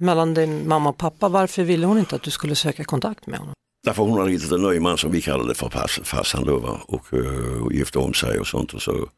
mellan 0.00 0.34
din 0.34 0.68
mamma 0.68 0.90
och 0.90 0.98
pappa? 0.98 1.28
Varför 1.28 1.62
ville 1.62 1.86
hon 1.86 1.98
inte 1.98 2.16
att 2.16 2.22
du 2.22 2.30
skulle 2.30 2.54
söka 2.54 2.84
kontakt 2.84 3.26
med 3.26 3.38
honom? 3.38 3.54
Därför 3.84 4.02
hon 4.02 4.18
hade 4.18 4.30
hittat 4.30 4.52
en 4.52 4.62
ny 4.62 4.80
man 4.80 4.98
som 4.98 5.10
vi 5.10 5.22
kallade 5.22 5.54
för 5.54 6.04
farsan 6.04 6.44
då 6.44 6.58
va? 6.58 6.80
Och, 6.86 7.12
uh, 7.12 7.62
och 7.62 7.72
gifte 7.72 7.98
om 7.98 8.14
sig 8.14 8.38
och 8.38 8.46
sånt. 8.46 8.74
Och 8.74 8.82
så, 8.82 9.08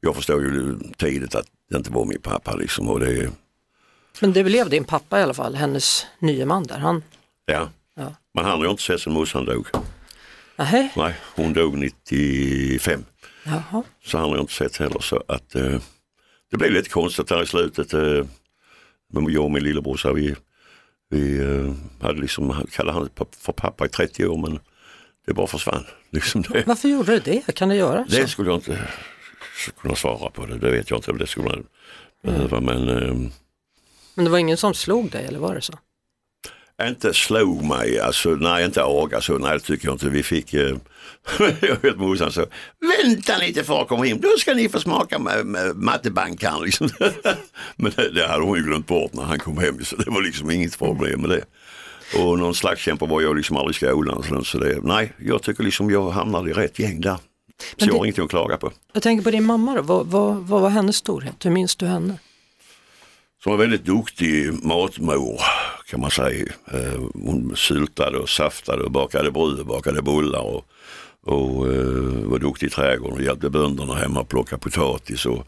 jag 0.00 0.16
förstod 0.16 0.42
ju 0.42 0.78
tidigt 0.96 1.34
att 1.34 1.46
det 1.70 1.76
inte 1.76 1.90
var 1.90 2.04
min 2.04 2.20
pappa 2.20 2.54
liksom. 2.54 2.88
Och 2.88 3.00
det, 3.00 3.30
Men 4.20 4.32
det 4.32 4.44
blev 4.44 4.70
din 4.70 4.84
pappa 4.84 5.20
i 5.20 5.22
alla 5.22 5.34
fall, 5.34 5.54
hennes 5.54 6.06
nye 6.18 6.44
man 6.44 6.62
där. 6.62 6.78
Han, 6.78 7.02
ja. 7.46 7.68
Ja. 7.96 8.14
Men 8.34 8.44
han 8.44 8.58
har 8.58 8.64
jag 8.64 8.72
inte 8.72 8.82
sett 8.82 9.00
sen 9.00 9.12
morsan 9.12 9.44
dog. 9.44 9.66
nähä, 10.56 10.88
Nej, 10.96 11.14
hon 11.36 11.52
dog 11.52 11.78
95. 11.78 13.04
jaha. 13.44 13.82
Så 14.04 14.18
han 14.18 14.28
har 14.28 14.36
jag 14.36 14.42
inte 14.42 14.52
sett 14.52 14.76
heller. 14.76 15.00
Så 15.00 15.22
att 15.28 15.54
eh, 15.54 15.80
det 16.50 16.56
blev 16.56 16.72
lite 16.72 16.88
konstigt 16.88 17.28
där 17.28 17.42
i 17.42 17.46
slutet. 17.46 17.94
Eh, 17.94 18.24
men 19.20 19.32
jag 19.32 19.44
och 19.44 19.50
min 19.50 19.62
lillebrorsa 19.62 20.12
vi 20.12 20.34
Vi 21.10 21.38
eh, 21.38 21.74
hade 22.06 22.20
liksom 22.20 22.66
kallat 22.72 22.94
han 22.94 23.08
för 23.40 23.52
pappa 23.52 23.86
i 23.86 23.88
30 23.88 24.26
år 24.26 24.38
men 24.38 24.58
det 25.26 25.34
bara 25.34 25.46
försvann. 25.46 25.84
Liksom 26.10 26.42
det. 26.42 26.66
Varför 26.66 26.88
gjorde 26.88 27.12
det 27.18 27.42
det? 27.46 27.54
Kan 27.54 27.68
det 27.68 27.76
göra 27.76 28.06
så? 28.08 28.16
det 28.16 28.28
skulle 28.28 28.50
jag 28.50 28.56
inte 28.56 28.78
kunna 29.80 29.94
svara 29.94 30.30
på, 30.30 30.46
det, 30.46 30.58
det 30.58 30.70
vet 30.70 30.90
jag 30.90 30.98
inte. 30.98 31.12
Det 31.12 31.26
skulle 31.26 31.48
man 31.48 31.66
behöva 32.22 32.60
men 32.60 32.88
eh, 32.88 33.30
Men 34.14 34.24
det 34.24 34.30
var 34.30 34.38
ingen 34.38 34.56
som 34.56 34.74
slog 34.74 35.10
dig 35.10 35.26
eller 35.26 35.38
var 35.38 35.54
det 35.54 35.60
så? 35.60 35.78
Inte 36.82 37.14
slog 37.14 37.64
mig, 37.64 38.00
alltså 38.00 38.28
nej 38.28 38.64
inte 38.64 38.82
aga 38.84 39.20
så, 39.20 39.38
nej 39.38 39.52
det 39.52 39.60
tycker 39.60 39.88
jag 39.88 39.94
inte. 39.94 40.08
Vi 40.08 40.22
fick, 40.22 40.54
eh, 40.54 40.76
jag 41.60 41.82
vet 41.82 41.96
morsan 41.96 42.32
så, 42.32 42.46
vänta 43.02 43.38
lite 43.38 43.64
far 43.64 43.84
kommer 43.84 44.06
hem, 44.06 44.20
då 44.20 44.28
ska 44.38 44.54
ni 44.54 44.68
få 44.68 44.80
smaka 44.80 45.18
med, 45.18 45.46
med 45.46 45.76
mattebankaren. 45.76 46.62
Liksom. 46.64 46.88
Men 47.76 47.92
det, 47.96 48.10
det 48.10 48.26
hade 48.26 48.44
hon 48.44 48.58
ju 48.58 48.64
glömt 48.64 48.86
bort 48.86 49.12
när 49.12 49.22
han 49.22 49.38
kom 49.38 49.58
hem 49.58 49.84
så 49.84 49.96
det 49.96 50.10
var 50.10 50.22
liksom 50.22 50.50
inget 50.50 50.78
problem 50.78 51.20
med 51.20 51.30
det. 51.30 51.44
Och 52.18 52.38
någon 52.38 52.54
slagskämpe 52.54 53.06
var 53.06 53.20
jag 53.20 53.36
liksom 53.36 53.56
aldrig 53.56 53.74
i 53.74 53.76
skolan. 53.76 54.44
Så, 54.44 54.58
det, 54.58 54.80
nej, 54.82 55.12
jag 55.18 55.42
tycker 55.42 55.62
liksom 55.62 55.90
jag 55.90 56.10
hamnade 56.10 56.50
i 56.50 56.52
rätt 56.52 56.78
gäng 56.78 57.00
där. 57.00 57.16
Så 57.16 57.76
Men 57.78 57.88
jag 57.88 57.94
har 57.94 58.04
ingenting 58.04 58.24
att 58.24 58.30
klaga 58.30 58.56
på. 58.56 58.72
Jag 58.92 59.02
tänker 59.02 59.24
på 59.24 59.30
din 59.30 59.44
mamma 59.44 59.74
då, 59.74 59.82
vad, 59.82 60.06
vad, 60.06 60.36
vad 60.36 60.62
var 60.62 60.70
hennes 60.70 60.96
storhet? 60.96 61.44
Hur 61.44 61.50
minns 61.50 61.76
du 61.76 61.86
henne? 61.86 62.18
Som 63.42 63.52
var 63.52 63.58
väldigt 63.58 63.84
duktig 63.84 64.64
matmor 64.64 65.40
kan 65.90 66.00
man 66.00 66.10
säga. 66.10 66.44
Eh, 66.72 67.00
Hon 67.14 67.56
syltade 67.56 68.18
och 68.18 68.28
saftade 68.28 68.82
och 68.82 68.90
bakade 68.90 69.30
bröd 69.30 69.60
och 69.60 69.66
bakade 69.66 70.02
bullar 70.02 70.40
och, 70.40 70.64
och 71.24 71.72
eh, 71.72 72.24
var 72.24 72.38
duktig 72.38 72.66
i 72.66 72.70
trädgården 72.70 73.16
och 73.16 73.22
hjälpte 73.24 73.50
bönderna 73.50 73.94
hemma 73.94 74.20
att 74.20 74.28
plocka 74.28 74.58
potatis. 74.58 75.26
Och, 75.26 75.46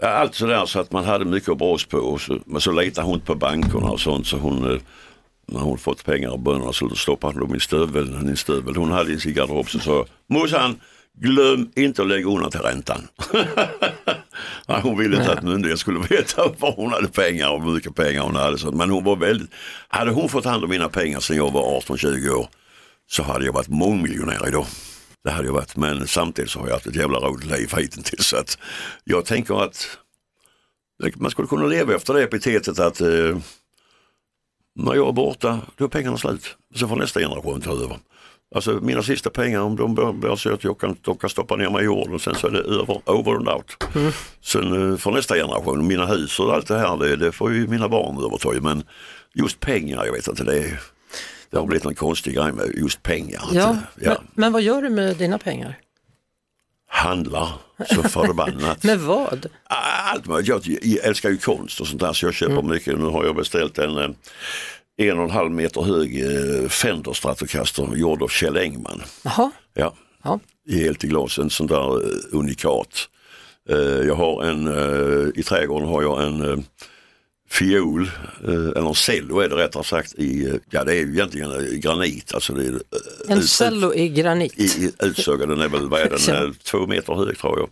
ja, 0.00 0.08
allt 0.08 0.34
sådär 0.34 0.66
så 0.66 0.80
att 0.80 0.92
man 0.92 1.04
hade 1.04 1.24
mycket 1.24 1.48
att 1.48 1.58
brås 1.58 1.84
på. 1.84 1.98
Och 1.98 2.20
så, 2.20 2.38
men 2.46 2.60
så 2.60 2.72
letade 2.72 3.06
hon 3.06 3.20
på 3.20 3.34
bankerna 3.34 3.90
och 3.90 4.00
sånt 4.00 4.26
så 4.26 4.36
hon 4.36 4.70
eh, 4.72 4.80
när 5.46 5.60
hon 5.60 5.78
fått 5.78 6.04
pengar 6.04 6.30
av 6.30 6.38
bönderna 6.38 6.72
så 6.72 6.88
stoppade 6.88 7.32
hon 7.34 7.40
dem 7.48 7.56
i 7.56 7.60
stöveln. 7.60 8.32
I 8.32 8.36
stövel. 8.36 8.76
Hon 8.76 8.90
hade 8.90 9.12
i 9.12 9.20
sin 9.20 9.34
garderob 9.34 9.70
så 9.70 9.78
sa 9.78 10.06
morsan 10.26 10.80
glöm 11.14 11.70
inte 11.76 12.02
att 12.02 12.08
lägga 12.08 12.28
undan 12.28 12.50
till 12.50 12.60
räntan. 12.60 13.08
Nej, 14.68 14.80
hon 14.82 14.98
ville 14.98 15.16
inte 15.16 15.32
att 15.32 15.42
myndigheten 15.42 15.78
skulle 15.78 16.00
veta 16.10 16.48
var 16.58 16.72
hon 16.72 16.92
hade 16.92 17.08
pengar 17.08 17.50
och 17.50 17.62
hur 17.64 17.72
mycket 17.72 17.94
pengar 17.94 18.22
hon 18.22 18.36
hade. 18.36 18.70
Men 18.72 18.90
hon 18.90 19.04
var 19.04 19.16
väldigt, 19.16 19.50
hade 19.88 20.10
hon 20.10 20.28
fått 20.28 20.44
hand 20.44 20.64
om 20.64 20.70
mina 20.70 20.88
pengar 20.88 21.20
sedan 21.20 21.36
jag 21.36 21.52
var 21.52 21.80
18-20 21.80 22.30
år 22.30 22.48
så 23.10 23.22
hade 23.22 23.44
jag 23.44 23.52
varit 23.52 23.68
mångmiljonär 23.68 24.48
idag. 24.48 24.66
Det 25.24 25.30
hade 25.30 25.46
jag 25.46 25.52
varit, 25.52 25.76
men 25.76 26.06
samtidigt 26.06 26.50
så 26.50 26.58
har 26.58 26.66
jag 26.66 26.74
haft 26.74 26.86
ett 26.86 26.96
jävla 26.96 27.18
roligt 27.18 27.46
liv 27.46 27.70
hittills. 27.76 28.26
Så 28.26 28.36
att 28.36 28.58
jag 29.04 29.24
tänker 29.24 29.64
att 29.64 29.98
man 31.16 31.30
skulle 31.30 31.48
kunna 31.48 31.66
leva 31.66 31.94
efter 31.94 32.14
det 32.14 32.22
epitetet 32.22 32.78
att 32.78 33.00
eh, 33.00 33.38
när 34.74 34.94
jag 34.94 35.08
är 35.08 35.12
borta, 35.12 35.60
då 35.76 35.84
är 35.84 35.88
pengarna 35.88 36.16
slut. 36.16 36.56
Så 36.74 36.88
får 36.88 36.96
nästa 36.96 37.20
generation 37.20 37.60
ta 37.60 37.70
över. 37.70 37.98
Alltså 38.54 38.70
mina 38.70 39.02
sista 39.02 39.30
pengar, 39.30 39.60
om 39.60 39.76
de 39.76 40.20
blir 40.20 40.36
så 40.36 40.54
att 40.54 40.64
jag 40.64 40.78
kan, 40.80 40.96
de 41.02 41.16
kan 41.16 41.30
stoppa 41.30 41.56
ner 41.56 41.70
mig 41.70 41.82
i 41.82 41.84
jorden 41.84 42.14
och 42.14 42.20
sen 42.20 42.34
så 42.34 42.46
är 42.46 42.50
det 42.50 42.58
över, 42.58 43.10
over 43.10 43.34
and 43.34 43.48
out. 43.48 43.84
Sen 44.40 44.92
eh, 44.92 44.96
får 44.96 45.12
nästa 45.12 45.34
generation, 45.34 45.86
mina 45.86 46.06
hus 46.06 46.40
och 46.40 46.54
allt 46.54 46.66
det 46.66 46.78
här, 46.78 46.96
det, 46.96 47.16
det 47.16 47.32
får 47.32 47.52
ju 47.52 47.66
mina 47.66 47.88
barn 47.88 48.24
överta. 48.24 48.60
Men 48.60 48.82
just 49.34 49.60
pengar, 49.60 50.04
jag 50.04 50.12
vet 50.12 50.28
inte, 50.28 50.44
det, 50.44 50.58
är, 50.58 50.80
det 51.50 51.58
har 51.58 51.66
blivit 51.66 51.84
en 51.84 51.94
konstig 51.94 52.34
grej 52.34 52.52
med 52.52 52.72
just 52.76 53.02
pengar. 53.02 53.42
Ja, 53.52 53.70
eh, 53.70 53.76
Men, 53.94 54.16
men 54.34 54.52
vad 54.52 54.62
gör 54.62 54.82
du 54.82 54.90
med 54.90 55.16
dina 55.16 55.38
pengar? 55.38 55.78
Handlar 56.92 57.48
så 57.94 58.02
förbannat. 58.02 58.82
Med 58.84 58.98
vad? 58.98 59.46
Allt 60.12 60.26
möjligt. 60.26 60.66
Jag, 60.66 61.04
älskar 61.04 61.30
ju 61.30 61.36
konst 61.36 61.80
och 61.80 61.86
sånt 61.86 62.00
där 62.00 62.12
så 62.12 62.26
jag 62.26 62.34
köper 62.34 62.62
mycket. 62.62 62.98
Nu 62.98 63.04
har 63.04 63.24
jag 63.24 63.36
beställt 63.36 63.78
en 63.78 63.98
eh, 63.98 64.10
en 65.08 65.18
och 65.18 65.24
en 65.24 65.30
halv 65.30 65.50
meter 65.50 65.82
hög 65.82 66.22
eh, 66.22 66.68
Fender 66.68 67.12
Stratocaster 67.12 67.96
gjord 67.96 68.22
av 68.22 68.28
Kjell 68.28 68.56
Engman. 68.56 69.02
Jaha, 69.24 69.50
Ja, 69.74 69.94
ja. 70.24 70.40
i 70.68 70.82
helt 70.82 71.04
i 71.04 71.06
glas, 71.06 71.38
en 71.38 71.50
sån 71.50 71.66
där 71.66 72.04
eh, 72.04 72.18
unikat. 72.32 73.08
Eh, 73.68 73.78
jag 73.78 74.14
har 74.14 74.44
en, 74.44 74.68
i 75.34 75.42
trädgården 75.42 75.88
har 75.88 76.02
jag 76.02 76.22
en 76.24 76.64
fiol, 77.50 78.10
eller 78.44 78.88
en 78.88 78.94
cello 78.94 79.38
är 79.40 79.48
det 79.48 79.56
rättare 79.56 79.84
sagt, 79.84 80.14
i, 80.14 80.58
ja 80.70 80.84
det 80.84 80.92
är 80.92 80.96
ju 80.96 81.12
egentligen 81.12 81.80
granit. 81.80 82.34
Alltså 82.34 82.52
det 82.52 82.66
är, 82.66 82.80
en 83.28 83.42
cello 83.42 83.94
i 83.94 84.08
granit. 84.08 84.58
i, 84.58 84.92
utsågad, 84.98 85.48
den 85.48 85.60
är 85.60 85.68
väl, 85.68 85.88
vad 85.88 86.00
är 86.00 86.32
den, 86.32 86.54
två 86.64 86.86
meter 86.86 87.14
hög 87.14 87.38
tror 87.38 87.58
jag. 87.58 87.68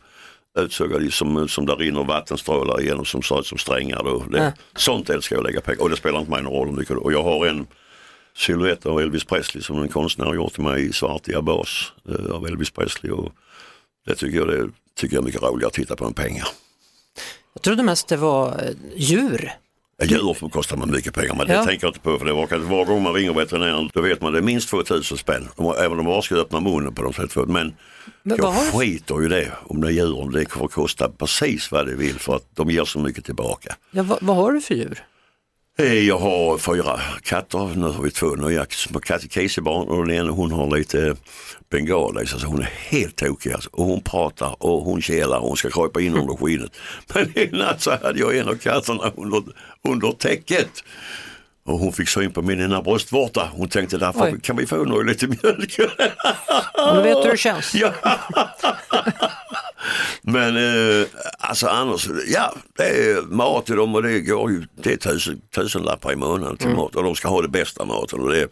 Utsågad 0.59 1.03
i 1.03 1.11
som, 1.11 1.49
som 1.49 1.67
där 1.67 1.77
rinner 1.77 2.05
vattenstrålar 2.05 2.81
igenom 2.81 3.05
som 3.05 3.23
ser 3.23 3.41
ut 3.41 3.47
som 3.47 3.59
strängar. 3.59 4.03
Då. 4.05 4.25
Det, 4.31 4.39
Ja. 4.39 4.53
Sånt 4.77 5.11
älskar 5.11 5.37
jag 5.37 5.41
att 5.41 5.47
lägga 5.51 5.61
pengar 5.61 5.83
och 5.83 5.91
det 5.91 5.97
spelar 5.97 6.19
inte 6.19 6.31
mig 6.31 6.43
någon 6.43 6.53
roll 6.53 6.69
hur 6.69 6.77
mycket. 6.77 6.97
Och 6.97 7.13
jag 7.13 7.23
har 7.23 7.47
en 7.47 7.67
silhuett 8.37 8.87
av 8.87 9.01
Elvis 9.01 9.25
Presley 9.25 9.63
som 9.63 9.83
en 9.83 9.89
konstnär 9.89 10.25
har 10.27 10.35
gjort 10.35 10.53
till 10.55 10.63
mig 10.63 10.87
i 10.89 10.93
svart 10.93 11.25
diabas 11.25 11.93
eh, 12.09 12.31
av 12.35 12.47
Elvis 12.47 12.71
Presley. 12.71 13.13
Och 13.13 13.33
det 14.07 14.15
tycker 14.15 14.39
jag, 14.39 14.49
det 14.49 14.71
tycker 14.97 15.17
jag 15.17 15.23
är 15.23 15.27
mycket 15.27 15.43
roligare 15.43 15.67
att 15.67 15.73
titta 15.73 15.97
på 15.97 16.05
än 16.05 16.13
pengar. 16.15 16.49
Jag 17.55 17.63
trodde 17.63 17.83
mest 17.83 18.09
det 18.09 18.17
var 18.17 18.49
eh, 18.49 18.71
djur. 18.97 19.53
Djur 20.05 20.35
får 20.35 20.49
kosta 20.49 20.77
mig 20.77 20.89
mycket 20.89 21.15
pengar 21.15 21.35
men 21.35 21.47
Ja. 21.49 21.59
det 21.61 21.67
tänker 21.67 21.87
jag 21.87 21.91
inte 21.91 22.01
på 22.01 22.19
för 22.19 22.27
det 22.27 22.33
var, 22.33 22.59
var 22.59 22.85
gång 22.85 23.03
man 23.03 23.13
ringer 23.15 23.33
veterinären 23.33 23.91
då 23.95 24.01
vet 24.01 24.21
man 24.23 24.33
det 24.33 24.39
är 24.39 24.43
minst 24.43 24.69
2000 24.69 25.19
spänn. 25.19 25.49
Även 25.79 25.91
om 25.93 25.97
de 25.97 26.07
bara 26.07 26.23
ska 26.23 26.35
öppna 26.35 26.61
munnen 26.61 26.95
på 26.95 27.03
dem. 27.03 27.13
så 27.13 27.23
är 27.23 27.27
det 27.27 27.33
för- 27.33 27.47
Men 27.47 27.75
Men 28.29 28.37
jag 28.39 28.55
du- 28.55 28.79
skiter 28.79 29.21
ju 29.21 29.29
det 29.29 29.53
om 29.65 29.81
det 29.81 29.89
är 29.89 29.93
djur, 29.93 30.19
om 30.19 30.33
det 30.33 30.53
får 30.53 30.69
kosta 30.69 31.09
precis 31.09 31.71
vad 31.71 31.87
det 31.87 31.95
vill 31.95 32.19
för 32.19 32.37
att 32.37 32.47
de 32.55 32.71
ger 32.71 32.85
så 32.85 32.99
mycket 32.99 33.25
tillbaka. 33.25 33.77
Ja, 33.91 34.03
vad, 34.03 34.19
vad 34.23 34.37
har 34.37 34.53
du 34.53 34.61
för 34.61 34.75
djur? 34.75 35.05
Eh, 35.81 35.93
Jag 36.07 36.19
har 36.19 36.59
fyra 36.59 37.01
katter, 37.23 37.77
nu 37.77 37.87
har 37.87 38.03
vi 38.03 38.11
två 38.11 38.27
nya 38.35 38.67
små 38.71 39.01
katter, 39.01 39.29
Casey-barn 39.29 39.89
och 39.89 40.07
den 40.07 40.17
ena 40.17 40.31
hon 40.31 40.53
har 40.53 40.77
lite 40.79 41.17
bengal 41.71 42.27
så 42.27 42.47
hon 42.47 42.61
är 42.61 42.71
helt 42.89 43.17
tokig 43.17 43.53
alltså. 43.53 43.71
Och 43.73 43.85
hon 43.85 44.01
pratar 44.01 44.63
och 44.63 44.83
hon 44.85 45.03
kelar 45.03 45.39
och 45.39 45.49
hon 45.49 45.57
ska 45.57 45.71
krypa 45.71 46.01
in 46.01 46.15
under 46.17 46.35
skinnet. 46.37 46.71
Men 47.15 47.39
i 47.39 47.47
natt 47.53 47.83
så 47.83 47.91
hade 47.91 48.19
jag 48.19 48.37
en 48.37 48.49
av 48.49 48.55
katterna 48.55 49.13
under, 49.17 49.43
under 49.89 50.13
täcket. 50.13 50.71
Och 51.69 51.79
hon 51.79 51.93
fick 51.93 52.09
syn 52.09 52.33
på 52.33 52.43
min 52.43 52.61
ena 52.61 52.83
bröstvårta. 52.83 53.49
Hon 53.53 53.69
tänkte 53.69 53.99
därför 53.99 54.37
kan 54.41 54.57
vi 54.57 54.67
få 54.67 54.77
något 54.77 55.07
lite 55.07 55.27
mjölk. 55.27 55.79
Och 56.89 56.97
du 56.97 57.03
vet 57.03 57.25
hur 57.25 57.31
det 57.31 57.37
känns. 57.37 57.75
Ja. 57.75 57.93
Men 60.23 60.57
eh, 60.57 61.07
alltså 61.39 61.67
annars, 61.67 62.09
ja 62.27 62.55
det 62.77 62.83
är 62.83 63.23
mat 63.23 63.67
till 63.67 63.77
dem 63.77 63.95
och 63.95 64.03
det 64.03 64.21
går 64.21 64.51
ju, 64.51 64.67
det 64.75 64.93
är 64.93 64.97
tusen, 64.97 65.41
tusenlappar 65.55 66.13
i 66.13 66.17
månaden 66.17 66.57
till 66.57 66.69
mat 66.69 66.97
och 66.97 67.03
de 67.03 67.15
ska 67.15 67.29
ha 67.29 67.43
det 67.43 67.49
bästa 67.49 67.85
maten 67.85 68.21
och 68.21 68.33
det 68.33 68.49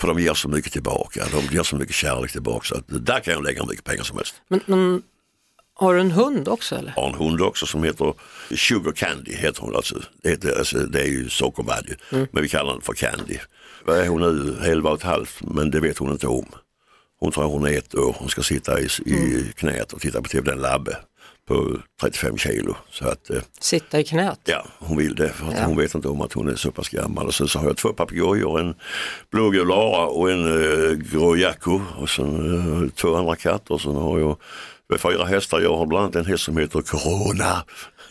för 0.00 0.08
de 0.08 0.18
ger 0.18 0.34
så 0.34 0.48
mycket 0.48 0.72
tillbaka, 0.72 1.24
de 1.32 1.56
ger 1.56 1.62
så 1.62 1.76
mycket 1.76 1.94
kärlek 1.94 2.32
tillbaka 2.32 2.64
så 2.64 2.76
att 2.76 2.84
där 3.06 3.20
kan 3.20 3.34
jag 3.34 3.44
lägga 3.44 3.60
hur 3.60 3.68
mycket 3.68 3.84
pengar 3.84 4.02
som 4.02 4.16
helst. 4.16 4.34
Men, 4.48 4.60
men 4.66 5.02
har 5.80 5.94
du 5.94 6.00
en 6.00 6.10
hund 6.10 6.48
också 6.48 6.76
eller? 6.76 6.90
Har 6.92 7.08
en 7.08 7.14
hund 7.14 7.40
också 7.42 7.66
som 7.66 7.84
heter 7.84 8.14
Sugar 8.56 8.92
Candy, 8.92 9.32
heter 9.34 9.60
hon 9.60 9.76
alltså. 9.76 9.94
Det, 10.22 10.28
heter, 10.30 10.58
alltså, 10.58 10.78
det 10.78 11.00
är 11.00 11.06
ju 11.06 11.28
sockervadd 11.28 11.84
ju, 11.88 12.26
men 12.32 12.42
vi 12.42 12.48
kallar 12.48 12.72
den 12.72 12.80
för 12.82 12.92
Candy. 12.92 13.38
Vad 13.84 13.98
är 13.98 14.08
hon 14.08 14.20
nu, 14.20 14.56
11 14.64 14.90
och 14.90 14.96
ett 14.96 15.02
halvt, 15.02 15.40
men 15.40 15.70
det 15.70 15.80
vet 15.80 15.98
hon 15.98 16.12
inte 16.12 16.26
om. 16.26 16.46
Hon 17.20 17.32
tror 17.32 17.44
hon 17.44 17.66
är 17.66 17.78
ett 17.78 17.94
år, 17.94 18.16
hon 18.18 18.28
ska 18.28 18.42
sitta 18.42 18.80
i, 18.80 18.84
i 19.06 19.52
knät 19.56 19.92
och 19.92 20.00
titta 20.00 20.22
på 20.22 20.28
tv, 20.28 20.50
den 20.50 20.60
labbe 20.60 20.96
på 21.48 21.76
35 22.00 22.38
kilo. 22.38 22.76
Så 22.90 23.08
att, 23.08 23.30
eh, 23.30 23.42
Sitta 23.60 24.00
i 24.00 24.04
knät? 24.04 24.40
ja, 24.44 24.64
hon 24.78 24.96
vill 24.98 25.14
det 25.14 25.28
för 25.28 25.46
Ja. 25.56 25.64
hon 25.64 25.76
vet 25.76 25.94
inte 25.94 26.08
om 26.08 26.20
att 26.20 26.32
hon 26.32 26.48
är 26.48 26.54
så 26.56 26.70
pass 26.70 26.88
gammal. 26.88 27.26
Och 27.26 27.34
sen 27.34 27.48
så 27.48 27.58
har 27.58 27.66
jag 27.66 27.76
två 27.76 27.88
papegojor, 27.88 28.60
en 28.60 28.74
blågul 29.30 29.68
Lara 29.68 30.06
och 30.06 30.30
en 30.30 30.46
uh, 30.46 30.92
grå 30.96 31.36
Jacko 31.36 31.80
och 31.98 32.10
sen 32.10 32.82
eh, 32.84 32.90
två 32.90 33.16
andra 33.16 33.36
katter. 33.36 33.78
Sen 33.78 33.96
har 33.96 34.18
jag 34.18 34.36
har 34.90 35.12
fyra 35.12 35.24
hästar, 35.24 35.60
jag 35.60 35.76
har 35.76 35.86
bland 35.86 36.04
annat 36.04 36.16
en 36.16 36.24
häst 36.26 36.44
som 36.44 36.56
heter 36.56 36.80
Corona. 36.82 37.64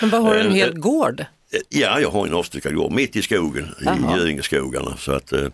Men 0.00 0.10
vad 0.10 0.22
har 0.22 0.34
du 0.34 0.40
en 0.40 0.46
Eh, 0.46 0.52
hel 0.52 0.78
gård? 0.78 1.20
Eh, 1.20 1.26
Ja, 1.68 2.00
jag 2.00 2.10
har 2.10 2.26
en 2.26 2.34
avstyckad 2.34 2.74
gård 2.74 2.92
mitt 2.92 3.16
i 3.16 3.22
skogen, 3.22 3.68
Jaha. 3.80 4.16
i 4.16 4.18
Göingeskogarna. 4.20 4.96
Så 4.96 5.12
att, 5.12 5.32
eh, 5.32 5.48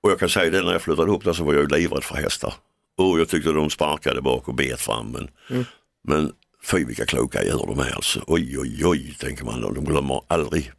och 0.00 0.10
jag 0.10 0.18
kan 0.18 0.28
säga 0.28 0.50
det, 0.50 0.62
när 0.62 0.72
jag 0.72 0.82
flyttade 0.82 1.12
upp 1.12 1.24
där 1.24 1.32
så 1.32 1.44
var 1.44 1.54
jag 1.54 1.72
livrädd 1.72 2.04
för 2.04 2.14
hästar. 2.16 2.54
Och 2.98 3.20
jag 3.20 3.28
tyckte 3.28 3.52
de 3.52 3.70
sparkade 3.70 4.22
bak 4.22 4.48
och 4.48 4.54
bet 4.54 4.80
fram. 4.80 5.10
Men, 5.10 5.28
Mm. 5.50 5.64
men 6.08 6.32
fy 6.64 6.84
vilka 6.84 7.06
kloka 7.06 7.44
djur 7.44 7.64
de 7.66 7.78
är 7.78 7.94
alltså. 7.94 8.20
Oj, 8.26 8.58
oj, 8.58 8.82
oj, 8.86 9.16
tänker 9.20 9.44
man. 9.44 9.60
De 9.60 9.84
glömmer 9.84 10.20
aldrig. 10.28 10.72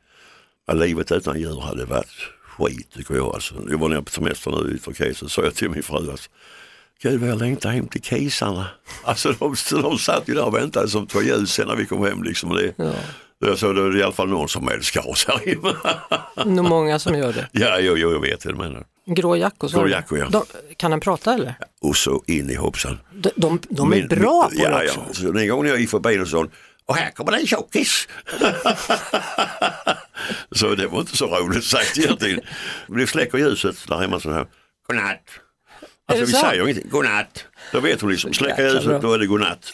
Ja, 0.67 0.74
livet 0.74 1.12
utan 1.12 1.39
djur 1.39 1.60
hade 1.62 1.86
varit 1.86 2.08
skit 2.58 2.88
tycker 2.94 3.15
jag. 3.15 3.34
Alltså. 3.36 3.56
Jag 3.70 3.77
var 3.77 3.89
nere 3.89 4.01
på 4.01 4.12
semester 4.12 4.51
nu 4.51 4.75
i 4.75 4.79
Turkiet 4.79 5.17
så 5.17 5.29
sa 5.29 5.41
jag 5.44 5.56
till 5.56 5.70
min 5.70 5.84
fru 5.84 5.96
alltså, 5.98 6.29
Gud 7.01 7.20
vad 7.22 7.30
jag 7.30 7.39
längtar 7.39 7.70
hem 7.70 7.88
till 7.88 8.01
kisarna. 8.01 8.68
Alltså 9.04 9.32
de, 9.39 9.56
de 9.82 9.98
satt 10.00 10.27
ju 10.30 10.34
där 10.34 10.46
och 10.46 10.56
väntade 10.56 10.88
som 10.88 11.08
två 11.08 11.22
ljus 11.22 11.54
sen 11.54 11.68
när 11.68 11.75
vi 11.75 11.86
kom 11.86 12.04
hem. 12.06 12.24
Liksom. 12.24 12.56
Det, 12.56 12.74
Ja. 12.77 12.92
jag 13.39 13.58
sa, 13.58 13.74
det 13.74 13.82
är 13.82 13.98
i 13.98 14.04
alla 14.04 14.12
fall 14.13 14.30
någon 14.30 14.50
som 14.50 14.68
älskar 14.70 15.10
oss 15.10 15.25
här 15.27 15.50
inne. 15.50 15.75
Nog 16.56 16.66
många 16.70 17.00
som 17.00 17.16
gör 17.18 17.34
det. 17.34 17.48
ja, 17.51 17.80
jo, 17.80 17.98
jo, 17.98 18.12
jag 18.12 18.22
vet 18.22 18.42
det. 18.42 18.54
Men. 18.54 18.84
Grå 19.16 19.36
Jacko, 19.36 19.70
sa 19.70 19.77
Grå 19.77 19.86
du? 19.86 19.92
Jacko, 19.92 20.18
ja. 20.18 20.30
De, 20.30 20.44
kan 20.77 20.92
den 20.92 21.00
prata 21.00 21.34
eller? 21.34 21.54
Och 21.82 21.98
så 21.98 22.24
in 22.27 22.50
i 22.50 22.56
hoppsan. 22.56 23.00
De, 23.13 23.30
de, 23.36 23.60
de 23.70 23.94
är 23.94 23.96
Min- 23.98 24.08
bra 24.08 24.44
på 24.50 24.56
ja, 24.63 24.70
det 24.70 24.86
också. 24.86 25.04
Ja. 25.08 25.13
Så 25.13 25.32
den 25.32 25.48
gången 25.48 25.70
jag 25.70 25.80
gick 25.80 25.89
förbi 25.89 26.20
och 26.20 26.27
sa 26.27 26.48
och 26.86 26.96
här 26.96 27.12
kommer 27.12 27.32
en 27.32 27.48
tjockis. 27.48 28.08
Så 30.51 30.75
det 30.75 30.88
var 30.88 31.00
inte 31.00 31.18
så 31.18 31.27
roligt 31.27 31.63
sagt 31.63 31.98
egentligen. 31.98 32.39
Vi 32.88 33.08
släcker 33.08 33.38
ljuset 33.38 33.75
där 33.88 33.98
hemma 33.98 34.20
så 34.20 34.32
här, 34.32 34.46
godnatt. 34.88 35.24
Alltså 36.11 36.25
vi 36.25 36.31
säger 36.33 36.63
ingenting, 36.63 36.89
godnatt. 36.89 37.43
Då 37.71 37.79
vet 37.79 38.01
hon 38.01 38.11
liksom, 38.11 38.31
bra. 38.39 38.59
ljuset 38.59 39.01
då 39.01 39.13
är 39.13 39.19
det 39.19 39.27
godnatt. 39.27 39.73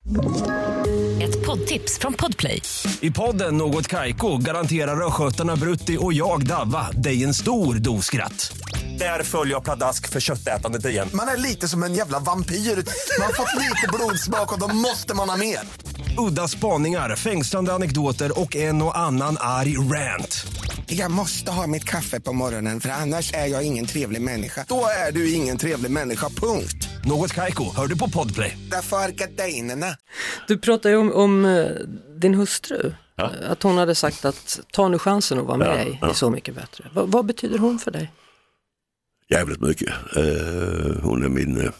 Ett 1.21 1.45
poddtips 1.45 1.99
från 1.99 2.13
Podplay. 2.13 2.61
I 2.99 3.11
podden 3.11 3.57
Något 3.57 3.87
Kaiko 3.87 4.37
garanterar 4.37 5.07
östgötarna 5.07 5.55
Brutti 5.55 5.97
och 5.99 6.13
jag, 6.13 6.45
Davva, 6.47 6.91
dig 6.91 7.23
en 7.23 7.33
stor 7.33 7.75
dos 7.75 8.05
skratt. 8.05 8.57
Där 8.99 9.23
följer 9.23 9.53
jag 9.53 9.63
pladask 9.63 10.09
för 10.09 10.19
köttätandet 10.19 10.85
igen. 10.85 11.09
Man 11.13 11.27
är 11.27 11.37
lite 11.37 11.67
som 11.67 11.83
en 11.83 11.93
jävla 11.93 12.19
vampyr. 12.19 12.55
Man 12.55 13.25
har 13.25 13.33
fått 13.33 13.61
lite 13.61 13.87
blodsmak 13.93 14.53
och 14.53 14.59
då 14.59 14.67
måste 14.75 15.15
man 15.15 15.29
ha 15.29 15.37
mer. 15.37 15.59
Udda 16.17 16.47
spaningar, 16.47 17.15
fängslande 17.15 17.73
anekdoter 17.73 18.39
och 18.39 18.55
en 18.55 18.81
och 18.81 18.97
annan 18.97 19.37
arg 19.39 19.77
rant. 19.77 20.47
Jag 20.93 21.11
måste 21.11 21.51
ha 21.51 21.67
mitt 21.67 21.83
kaffe 21.83 22.19
på 22.19 22.33
morgonen 22.33 22.81
för 22.81 22.89
annars 22.89 23.33
är 23.33 23.45
jag 23.47 23.63
ingen 23.63 23.85
trevlig 23.85 24.21
människa. 24.21 24.65
Då 24.67 24.85
är 25.07 25.11
du 25.11 25.33
ingen 25.33 25.57
trevlig 25.57 25.91
människa, 25.91 26.29
punkt. 26.29 26.89
Något 27.05 27.33
Kaiko, 27.33 27.63
hör 27.75 27.87
du 27.87 27.97
på 27.97 28.09
Podplay. 28.09 28.57
Därför 28.71 28.97
är 28.97 29.09
gardinerna. 29.09 29.97
Du 30.47 30.57
pratar 30.57 30.89
ju 30.89 30.95
om, 30.95 31.11
om 31.11 31.45
eh, 31.45 31.65
din 32.19 32.33
hustru. 32.33 32.93
Ja. 33.15 33.31
Att 33.49 33.63
hon 33.63 33.77
hade 33.77 33.95
sagt 33.95 34.25
att 34.25 34.59
ta 34.71 34.87
nu 34.87 34.99
chansen 34.99 35.39
att 35.39 35.45
vara 35.45 35.57
med 35.57 35.67
Ja, 35.67 35.73
dig 35.75 35.99
ja. 36.01 36.11
i 36.11 36.13
Så 36.13 36.29
mycket 36.29 36.55
bättre. 36.55 36.85
Va, 36.93 37.05
vad 37.05 37.25
betyder 37.25 37.57
hon 37.57 37.79
för 37.79 37.91
dig? 37.91 38.11
Jävligt 39.29 39.61
mycket. 39.61 39.89
Eh, 40.15 41.03
hon 41.03 41.23
är 41.23 41.29
min 41.29 41.57
uh, 41.57 41.71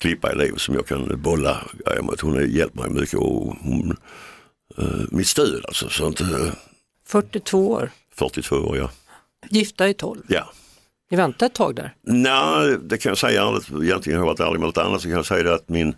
klippa 0.00 0.32
i 0.32 0.36
livet 0.36 0.60
som 0.60 0.74
jag 0.74 0.86
kan 0.86 1.22
bolla 1.22 1.64
grejer 1.84 2.02
mot. 2.02 2.20
Hon 2.20 2.32
har 2.32 2.40
hjälpt 2.40 2.74
mig 2.74 2.90
mycket 2.90 3.18
och 3.18 3.56
hon, 3.60 3.96
uh, 4.78 5.04
mitt 5.10 5.26
stöd 5.26 5.64
alltså. 5.64 5.88
Så 5.88 6.06
inte, 6.06 6.24
uh, 6.24 6.52
42 7.10 7.70
år, 7.70 7.90
42 8.14 8.56
år 8.56 8.76
ja. 8.76 8.90
gifta 9.48 9.88
i 9.88 9.94
12. 9.94 10.22
ja. 10.28 10.52
Ni 11.10 11.16
väntade 11.16 11.46
ett 11.46 11.54
tag 11.54 11.74
där. 11.74 11.94
Nej, 12.02 12.78
det 12.82 12.98
kan 12.98 13.10
jag 13.10 13.18
säga 13.18 13.42
ärligt. 13.42 13.70
Egentligen 13.82 14.18
har 14.18 14.26
jag 14.26 14.32
varit 14.32 14.40
ärlig 14.40 14.60
med 14.60 14.66
något 14.66 14.78
annat 14.78 15.00
så 15.00 15.08
kan 15.08 15.16
jag 15.16 15.26
säga 15.26 15.42
det 15.42 15.54
att 15.54 15.68
min 15.68 15.94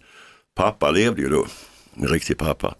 pappa 0.54 0.90
levde 0.90 1.22
ju 1.22 1.28
då. 1.28 1.46
Min 1.94 2.08
riktig 2.08 2.38
pappa. 2.38 2.74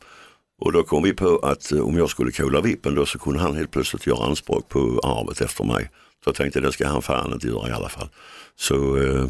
Och 0.61 0.73
då 0.73 0.83
kom 0.83 1.03
vi 1.03 1.13
på 1.13 1.39
att 1.39 1.73
eh, 1.73 1.81
om 1.81 1.97
jag 1.97 2.11
skulle 2.11 2.33
kola 2.33 2.61
vippen 2.61 2.95
då 2.95 3.07
så 3.07 3.19
kunde 3.19 3.41
han 3.41 3.57
helt 3.57 3.71
plötsligt 3.71 4.07
göra 4.07 4.27
anspråk 4.27 4.69
på 4.69 5.01
arvet 5.03 5.41
efter 5.41 5.65
mig. 5.65 5.91
Så 6.25 6.29
jag 6.29 6.35
tänkte 6.35 6.61
det 6.61 6.73
ska 6.73 6.89
han 6.89 7.03
fan 7.03 7.33
inte 7.33 7.47
göra 7.47 7.69
i 7.69 7.73
alla 7.73 7.89
fall. 7.89 8.09
Så 8.57 8.97
eh, 8.97 9.27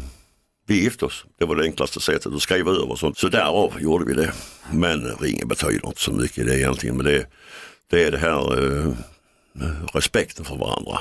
vi 0.67 0.83
gifte 0.83 1.05
oss. 1.05 1.25
Det 1.39 1.45
var 1.45 1.55
det 1.55 1.63
enklaste 1.63 1.99
sättet 1.99 2.33
att 2.33 2.41
skriva 2.41 2.71
över 2.71 2.95
sånt. 2.95 3.17
Så 3.17 3.27
därav 3.29 3.73
gjorde 3.79 4.05
vi 4.05 4.13
det. 4.13 4.33
Men 4.71 5.15
ringen 5.19 5.47
betyder 5.47 5.87
inte 5.87 6.01
så 6.01 6.11
mycket 6.11 6.45
det 6.45 6.59
egentligen. 6.59 6.97
Men 6.97 7.05
det, 7.05 7.25
det 7.89 8.03
är 8.03 8.11
det 8.11 8.17
här 8.17 8.65
eh, 8.85 8.93
respekten 9.93 10.45
för 10.45 10.55
varandra. 10.55 10.99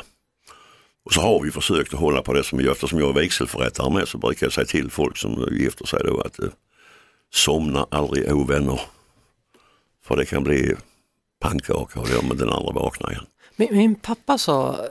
Och 1.05 1.13
så 1.13 1.21
har 1.21 1.41
vi 1.41 1.51
försökt 1.51 1.95
att 1.95 2.01
hålla 2.01 2.23
på 2.23 2.33
det 2.33 2.45
som 2.45 2.59
vi 2.59 2.65
gör. 2.65 2.73
Eftersom 2.73 2.99
jag 2.99 3.09
är 3.17 3.21
vigselförrättare 3.21 3.91
med 3.91 4.09
så 4.09 4.19
brukar 4.19 4.47
jag 4.47 4.53
säga 4.53 4.67
till 4.67 4.91
folk 4.91 5.17
som 5.17 5.49
gifter 5.53 5.87
sig 5.87 6.01
då 6.05 6.21
att 6.21 6.39
eh, 6.39 6.49
somna 7.35 7.87
aldrig 7.91 8.33
ovänner. 8.33 8.81
För 10.05 10.17
det 10.17 10.25
kan 10.27 10.45
bli 10.45 10.75
pannkaka 11.41 12.01
och 12.01 12.09
då 12.09 12.23
men 12.23 12.37
den 12.37 12.49
andra 12.49 12.73
vaknar 12.73 13.11
igen. 13.11 13.27
Min, 13.57 13.77
min 13.77 13.95
pappa 13.95 14.39
sa 14.39 14.87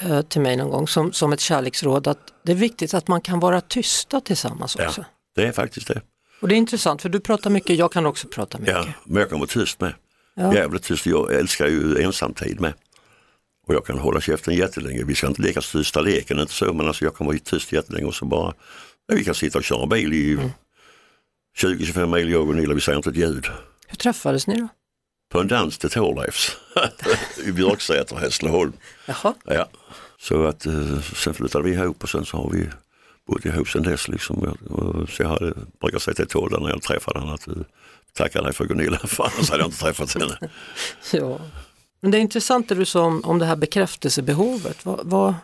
eh, 0.00 0.22
till 0.22 0.40
mig 0.40 0.56
någon 0.56 0.70
gång 0.70 0.88
som, 0.88 1.12
som 1.12 1.32
ett 1.32 1.40
kärleksråd 1.40 2.06
att 2.06 2.32
det 2.42 2.52
är 2.52 2.56
viktigt 2.56 2.94
att 2.94 3.08
man 3.08 3.20
kan 3.20 3.40
vara 3.40 3.60
tysta 3.60 4.20
tillsammans 4.20 4.76
Ja, 4.78 4.86
också. 4.88 5.04
det 5.34 5.42
är 5.46 5.52
faktiskt 5.52 5.88
det. 5.88 6.02
Och 6.40 6.48
det 6.48 6.54
är 6.54 6.56
intressant 6.56 7.02
för 7.02 7.08
du 7.08 7.20
pratar 7.20 7.50
mycket, 7.50 7.78
jag 7.78 7.92
kan 7.92 8.06
också 8.06 8.28
prata 8.28 8.58
mycket. 8.58 8.74
Ja, 8.74 8.86
men 9.04 9.20
jag 9.20 9.30
kan 9.30 9.38
vara 9.38 9.48
tyst 9.48 9.80
med. 9.80 9.94
Ja. 10.34 10.54
Jävligt 10.54 10.82
tyst. 10.82 11.06
Jag 11.06 11.32
älskar 11.34 11.66
ju 11.66 12.02
ensamtid 12.02 12.60
med. 12.60 12.72
Och 13.66 13.74
jag 13.74 13.86
kan 13.86 13.98
hålla 13.98 14.20
käften 14.20 14.54
jättelänge. 14.54 15.04
Vi 15.04 15.14
ska 15.14 15.26
inte 15.26 15.42
leka 15.42 15.60
tysta 15.60 16.00
leken, 16.00 16.38
inte 16.38 16.52
så, 16.52 16.72
men 16.72 16.86
alltså 16.86 17.04
jag 17.04 17.16
kan 17.16 17.26
vara 17.26 17.38
tyst 17.38 17.72
jättelänge 17.72 18.06
och 18.06 18.14
så 18.14 18.24
bara, 18.24 18.54
ja, 19.06 19.14
vi 19.14 19.24
kan 19.24 19.34
sitta 19.34 19.58
och 19.58 19.64
köra 19.64 19.86
bil 19.86 20.12
i 20.12 20.38
20-25 21.58 22.06
mil 22.14 22.30
jag 22.30 22.48
och 22.48 22.56
Nilla, 22.56 22.74
vi 22.74 22.80
säger 22.80 22.96
inte 22.96 23.10
ett 23.10 23.16
ljud. 23.16 23.46
Hur 23.86 23.96
träffades 23.96 24.46
ni 24.46 24.60
då? 24.60 24.68
På 25.32 25.40
en 25.40 25.48
dans 25.48 25.78
till 25.78 25.90
Thorleifs 25.90 26.56
i 27.44 27.52
Björksäter, 27.52 28.16
Hässleholm. 28.16 28.72
Jaha, 29.06 29.34
Ja. 29.44 29.68
Så 30.18 30.44
att 30.46 30.66
eh, 30.66 31.00
sen 31.00 31.34
flyttade 31.34 31.64
vi 31.64 31.70
ihop 31.70 32.02
och 32.02 32.08
sen 32.08 32.24
så 32.24 32.36
har 32.36 32.50
vi 32.50 32.68
bott 33.26 33.44
ihop 33.44 33.68
sen 33.68 33.82
dess. 33.82 34.08
Liksom. 34.08 34.56
Så 35.10 35.22
jag 35.22 35.28
hade, 35.28 35.54
brukar 35.80 35.98
säga 35.98 36.14
till 36.14 36.26
Tord 36.26 36.62
när 36.62 36.68
jag 36.68 36.82
träffade 36.82 37.18
honom 37.20 37.34
att 37.34 37.48
eh, 38.18 38.24
tacka 38.24 38.42
dig 38.42 38.52
för 38.52 38.64
Gunilla, 38.64 38.98
för 39.04 39.24
annars 39.24 39.50
hade 39.50 39.62
jag 39.62 39.68
inte 39.68 39.78
träffat 39.78 40.14
henne. 40.14 40.38
ja. 41.12 41.38
Men 42.00 42.10
det 42.10 42.18
är 42.18 42.20
intressant 42.20 42.68
det 42.68 42.74
du 42.74 42.84
sa 42.84 43.02
om, 43.02 43.24
om 43.24 43.38
det 43.38 43.46
här 43.46 43.56
bekräftelsebehovet. 43.56 44.86
Vad, 44.86 45.00
vad, 45.02 45.34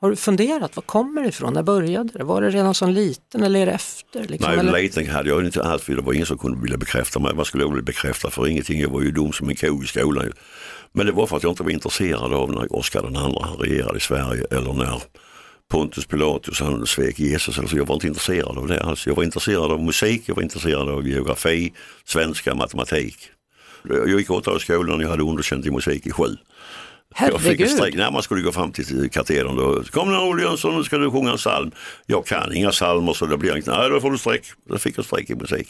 har 0.00 0.10
du 0.10 0.16
funderat, 0.16 0.76
var 0.76 0.82
kommer 0.82 1.22
det 1.22 1.28
ifrån? 1.28 1.52
När 1.52 1.62
började 1.62 2.10
det? 2.18 2.24
Var 2.24 2.42
det 2.42 2.50
redan 2.50 2.74
som 2.74 2.90
liten 2.90 3.42
eller 3.42 3.60
är 3.60 3.66
det 3.66 3.72
efter? 3.72 4.24
Liksom? 4.24 4.50
Nej, 4.50 4.60
eller? 4.60 4.82
liten 4.82 5.08
hade 5.08 5.28
jag 5.28 5.44
inte 5.44 5.62
alls, 5.62 5.82
för 5.82 5.94
det 5.94 6.02
var 6.02 6.12
ingen 6.12 6.26
som 6.26 6.38
kunde 6.38 6.62
vilja 6.62 6.76
bekräfta 6.76 7.18
mig. 7.18 7.32
Vad 7.34 7.46
skulle 7.46 7.64
jag 7.64 7.68
vilja 7.68 7.82
bekräfta 7.82 8.30
för 8.30 8.46
ingenting? 8.46 8.80
Jag 8.80 8.88
var 8.88 9.02
ju 9.02 9.10
dum 9.10 9.32
som 9.32 9.48
en 9.48 9.56
ko 9.56 9.82
i 9.82 9.86
skolan. 9.86 10.32
Men 10.92 11.06
det 11.06 11.12
var 11.12 11.26
för 11.26 11.36
att 11.36 11.42
jag 11.42 11.52
inte 11.52 11.62
var 11.62 11.70
intresserad 11.70 12.32
av 12.32 12.52
när 12.52 12.76
Oscar 12.76 13.02
han 13.14 13.58
regerade 13.58 13.96
i 13.96 14.00
Sverige 14.00 14.44
eller 14.50 14.72
när 14.72 15.02
Pontus 15.72 16.06
Pilatus 16.06 16.60
han 16.60 16.86
svek 16.86 17.18
Jesus. 17.18 17.58
Alltså 17.58 17.76
jag 17.76 17.86
var 17.86 17.94
inte 17.94 18.06
intresserad 18.06 18.58
av 18.58 18.66
det 18.66 18.82
alls. 18.82 19.06
Jag 19.06 19.14
var 19.14 19.24
intresserad 19.24 19.72
av 19.72 19.82
musik, 19.82 20.22
jag 20.26 20.34
var 20.34 20.42
intresserad 20.42 20.88
av 20.88 21.08
geografi, 21.08 21.72
svenska, 22.04 22.54
matematik. 22.54 23.16
Jag 23.88 24.08
gick 24.08 24.30
åtta 24.30 24.50
år 24.50 24.56
i 24.56 24.60
skolan 24.60 24.96
och 24.96 25.02
jag 25.02 25.08
hade 25.08 25.22
underkänt 25.22 25.66
i 25.66 25.70
musik 25.70 26.06
i 26.06 26.10
sju. 26.10 26.24
Jag 27.18 27.28
fick 27.28 27.34
en 27.34 27.40
Herregud, 27.42 27.70
strejk. 27.70 27.94
När 27.94 28.10
man 28.10 28.22
skulle 28.22 28.42
gå 28.42 28.52
fram 28.52 28.72
till 28.72 29.10
katedern 29.10 29.56
då, 29.56 29.82
kom 29.90 30.12
nu 30.12 30.18
Olle 30.18 30.42
Jönsson, 30.42 30.76
nu 30.76 30.84
ska 30.84 30.98
du 30.98 31.10
sjunga 31.10 31.30
en 31.30 31.36
psalm. 31.36 31.70
Jag 32.06 32.26
kan 32.26 32.52
inga 32.52 32.70
psalmer 32.70 33.12
så 33.12 33.26
det 33.26 33.36
blir 33.36 33.56
inte, 33.56 33.70
nej 33.70 33.90
då 33.90 34.00
får 34.00 34.10
du 34.10 34.18
strejk. 34.18 34.42
Då 34.68 34.78
fick 34.78 34.98
jag 34.98 35.04
strejk 35.04 35.30
i 35.30 35.34
musik. 35.34 35.68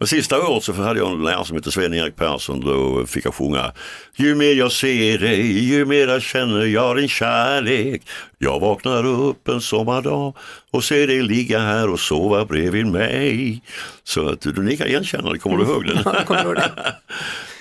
Men 0.00 0.06
sista 0.06 0.48
året 0.48 0.64
så 0.64 0.72
hade 0.72 1.00
jag 1.00 1.12
en 1.12 1.24
lärare 1.24 1.44
som 1.44 1.56
hette 1.56 1.70
Sven-Erik 1.70 2.16
Persson. 2.16 2.60
Då 2.60 3.06
fick 3.06 3.24
jag 3.24 3.34
sjunga 3.34 3.72
Ju 4.16 4.34
mer 4.34 4.54
jag 4.54 4.72
ser 4.72 5.18
dig, 5.18 5.64
ju 5.64 5.84
mer 5.84 6.08
jag 6.08 6.22
känner 6.22 6.64
jag 6.64 6.96
din 6.96 7.08
kärlek. 7.08 8.02
Jag 8.38 8.60
vaknar 8.60 9.06
upp 9.06 9.48
en 9.48 9.60
sommardag 9.60 10.36
och 10.70 10.84
ser 10.84 11.06
dig 11.06 11.22
ligga 11.22 11.58
här 11.58 11.88
och 11.88 12.00
sova 12.00 12.44
bredvid 12.44 12.86
mig. 12.86 13.62
Så 14.04 14.28
att 14.28 14.40
du 14.40 14.62
nickar 14.62 14.86
igenkännande, 14.86 15.38
kommer 15.38 15.56
du 15.56 15.64
ihåg 15.64 15.86
den? 15.86 15.98
Ja, 16.04 16.24
kommer 16.24 16.40
du 16.40 16.46
ihåg 16.46 16.56
det? 16.56 16.94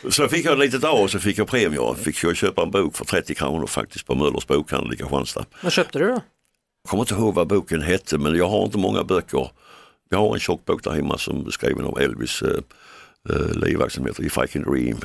Så 0.10 0.28
fick 0.28 0.45
jag 0.45 0.54
ett 0.54 0.60
litet 0.60 0.84
A 0.84 0.91
och 0.91 1.12
så 1.12 1.19
fick 1.19 1.38
jag 1.38 1.47
premier. 1.47 1.93
Fick 1.93 2.23
jag 2.23 2.36
köpa 2.36 2.62
en 2.62 2.71
bok 2.71 2.95
för 2.95 3.06
30 3.06 3.36
kronor 3.36 3.67
faktiskt 3.67 4.08
på 4.08 4.15
Möllers 4.15 4.47
bokhandel 4.47 4.93
i 4.93 4.97
Kristianstad. 4.97 5.45
Vad 5.62 5.71
köpte 5.71 5.99
du 5.99 6.06
då? 6.06 6.21
Jag 6.84 6.89
kommer 6.89 7.04
inte 7.04 7.13
ihåg 7.13 7.34
vad 7.36 7.47
boken 7.47 7.82
hette 7.82 8.17
men 8.17 8.36
jag 8.36 8.49
har 8.49 8.65
inte 8.65 8.78
många 8.78 9.04
böcker. 9.04 9.49
Jag 10.10 10.19
har 10.19 10.34
en 10.34 10.39
tjock 10.39 10.65
bok 10.65 10.84
där 10.84 10.91
hemma 10.91 11.17
som 11.17 11.48
är 11.48 11.52
skriven 11.52 11.86
av 11.86 12.00
Elvis 12.00 12.41
eh, 12.41 12.60
eh, 13.30 13.52
livverksamhet, 13.52 14.19
If 14.19 14.38
I 14.38 14.48
Can 14.48 14.63
Dream. 14.63 14.98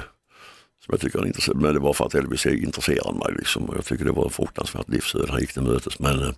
Som 0.85 0.93
jag 0.93 1.01
tycker 1.01 1.19
är 1.19 1.27
intressant, 1.27 1.61
men 1.61 1.75
det 1.75 1.81
var 1.81 1.93
för 1.93 2.05
att 2.07 2.14
Elvis 2.14 2.47
intresserade 2.47 3.19
mig 3.19 3.35
liksom. 3.38 3.73
Jag 3.77 3.85
tycker 3.85 4.05
det 4.05 4.12
var 4.12 4.25
en 4.25 4.31
fruktansvärt 4.31 4.88
livsöde 4.88 5.33
han 5.33 5.40
gick 5.40 5.53
till 5.53 5.62
mötes. 5.62 5.99
Men 5.99 6.23
eh, 6.23 6.31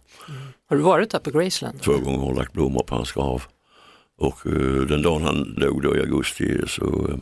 Har 0.68 0.76
du 0.76 0.82
varit 0.82 1.10
där 1.10 1.18
på 1.18 1.30
Graceland? 1.30 1.82
två 1.82 1.98
gånger 1.98 2.18
har 2.26 2.34
lagt 2.34 2.52
blommor 2.52 2.82
på 2.82 2.94
hans 2.94 3.12
grav. 3.12 3.42
Och 4.18 4.46
eh, 4.46 4.52
den 4.88 5.02
dagen 5.02 5.22
han 5.22 5.54
dog 5.54 5.82
då 5.82 5.96
i 5.96 6.00
augusti 6.00 6.60
så 6.68 7.08
eh, 7.10 7.16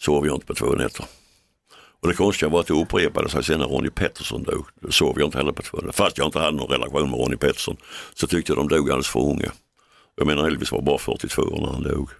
sov 0.00 0.26
jag 0.26 0.36
inte 0.36 0.46
på 0.46 0.54
två 0.54 0.66
nätter. 0.72 1.04
Och 2.00 2.08
det 2.08 2.14
konstiga 2.14 2.48
var 2.48 2.60
att 2.60 2.66
det 2.66 2.74
upprepade 2.74 3.28
sig 3.28 3.44
sen 3.44 3.58
när 3.58 3.66
Ronnie 3.66 3.90
Pettersson 3.90 4.42
dog. 4.42 4.66
Då 4.80 4.90
sov 4.92 5.18
jag 5.18 5.26
inte 5.26 5.38
heller 5.38 5.52
på 5.52 5.62
två 5.62 5.76
nätter. 5.76 5.92
Fast 5.92 6.18
jag 6.18 6.26
inte 6.26 6.38
hade 6.38 6.56
någon 6.56 6.70
relation 6.70 7.10
med 7.10 7.20
Ronnie 7.20 7.36
Pettersson 7.36 7.76
så 8.14 8.26
tyckte 8.26 8.52
jag 8.52 8.58
de 8.58 8.68
dog 8.68 8.90
alldeles 8.90 9.08
för 9.08 9.20
unga. 9.20 9.52
Jag 10.18 10.26
menar 10.26 10.46
Elvis 10.46 10.72
var 10.72 10.82
bara 10.82 10.98
42 10.98 11.42
år 11.42 11.60
när 11.60 11.72
han 11.72 11.82
dog. 11.82 12.10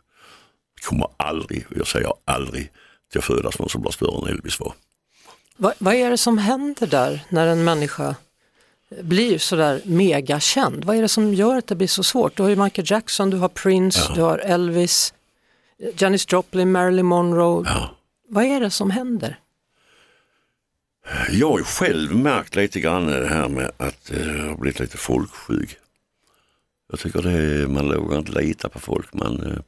Det 0.75 0.83
kommer 0.87 1.09
aldrig, 1.17 1.67
jag 1.77 1.87
säger 1.87 2.13
aldrig, 2.25 2.71
till 3.11 3.19
att 3.19 3.25
födas 3.25 3.59
någon 3.59 3.69
som 3.69 3.81
blir 3.81 3.91
större 3.93 4.19
än 4.29 4.35
Elvis 4.35 4.61
var. 4.61 4.73
Vad, 5.57 5.73
vad 5.79 5.95
är 5.95 6.11
det 6.11 6.19
som 6.19 6.39
händer 6.39 6.87
där 6.87 7.25
när 7.29 7.47
en 7.47 7.65
människa 7.65 8.15
blir 9.03 9.39
sådär 9.39 9.81
megakänd? 9.85 10.85
Vad 10.85 10.97
är 10.97 11.03
det 11.03 11.09
som 11.09 11.35
gör 11.35 11.57
att 11.57 11.67
det 11.67 11.75
blir 11.75 11.89
så 11.89 12.03
svårt? 12.03 12.37
Du 12.37 12.43
har 12.43 12.51
ju 12.51 12.57
Michael 12.57 12.91
Jackson, 12.91 13.31
du 13.31 13.37
har 13.37 13.49
Prince, 13.49 14.01
Ja. 14.09 14.15
du 14.15 14.23
har 14.23 14.39
Elvis, 14.39 15.15
Janis 15.99 16.33
Joplin, 16.33 16.73
Marilyn 16.73 17.07
Monroe. 17.07 17.65
Ja. 17.67 17.91
Vad 18.29 18.45
är 18.45 18.61
det 18.61 18.71
som 18.71 18.91
händer? 18.91 19.39
Jag 21.31 21.51
har 21.51 21.59
ju 21.59 21.65
själv 21.65 22.17
märkt 22.17 22.57
lite 22.57 22.81
grann 22.81 23.07
det 23.07 23.29
här 23.29 23.49
med 23.49 23.71
att 23.77 24.11
eh, 24.11 24.37
jag 24.37 24.49
har 24.49 24.57
blivit 24.57 24.81
lite 24.81 24.97
folksjuk. 24.97 25.77
Jag 26.91 27.01
tycker 27.01 27.23
det 27.23 27.31
är, 27.31 27.67
man 27.67 27.97
vågar 27.97 28.19
inte 28.19 28.41
lita 28.41 28.69
på 28.69 28.79
folk. 28.79 29.15
Man 29.15 29.41
eh, 29.41 29.59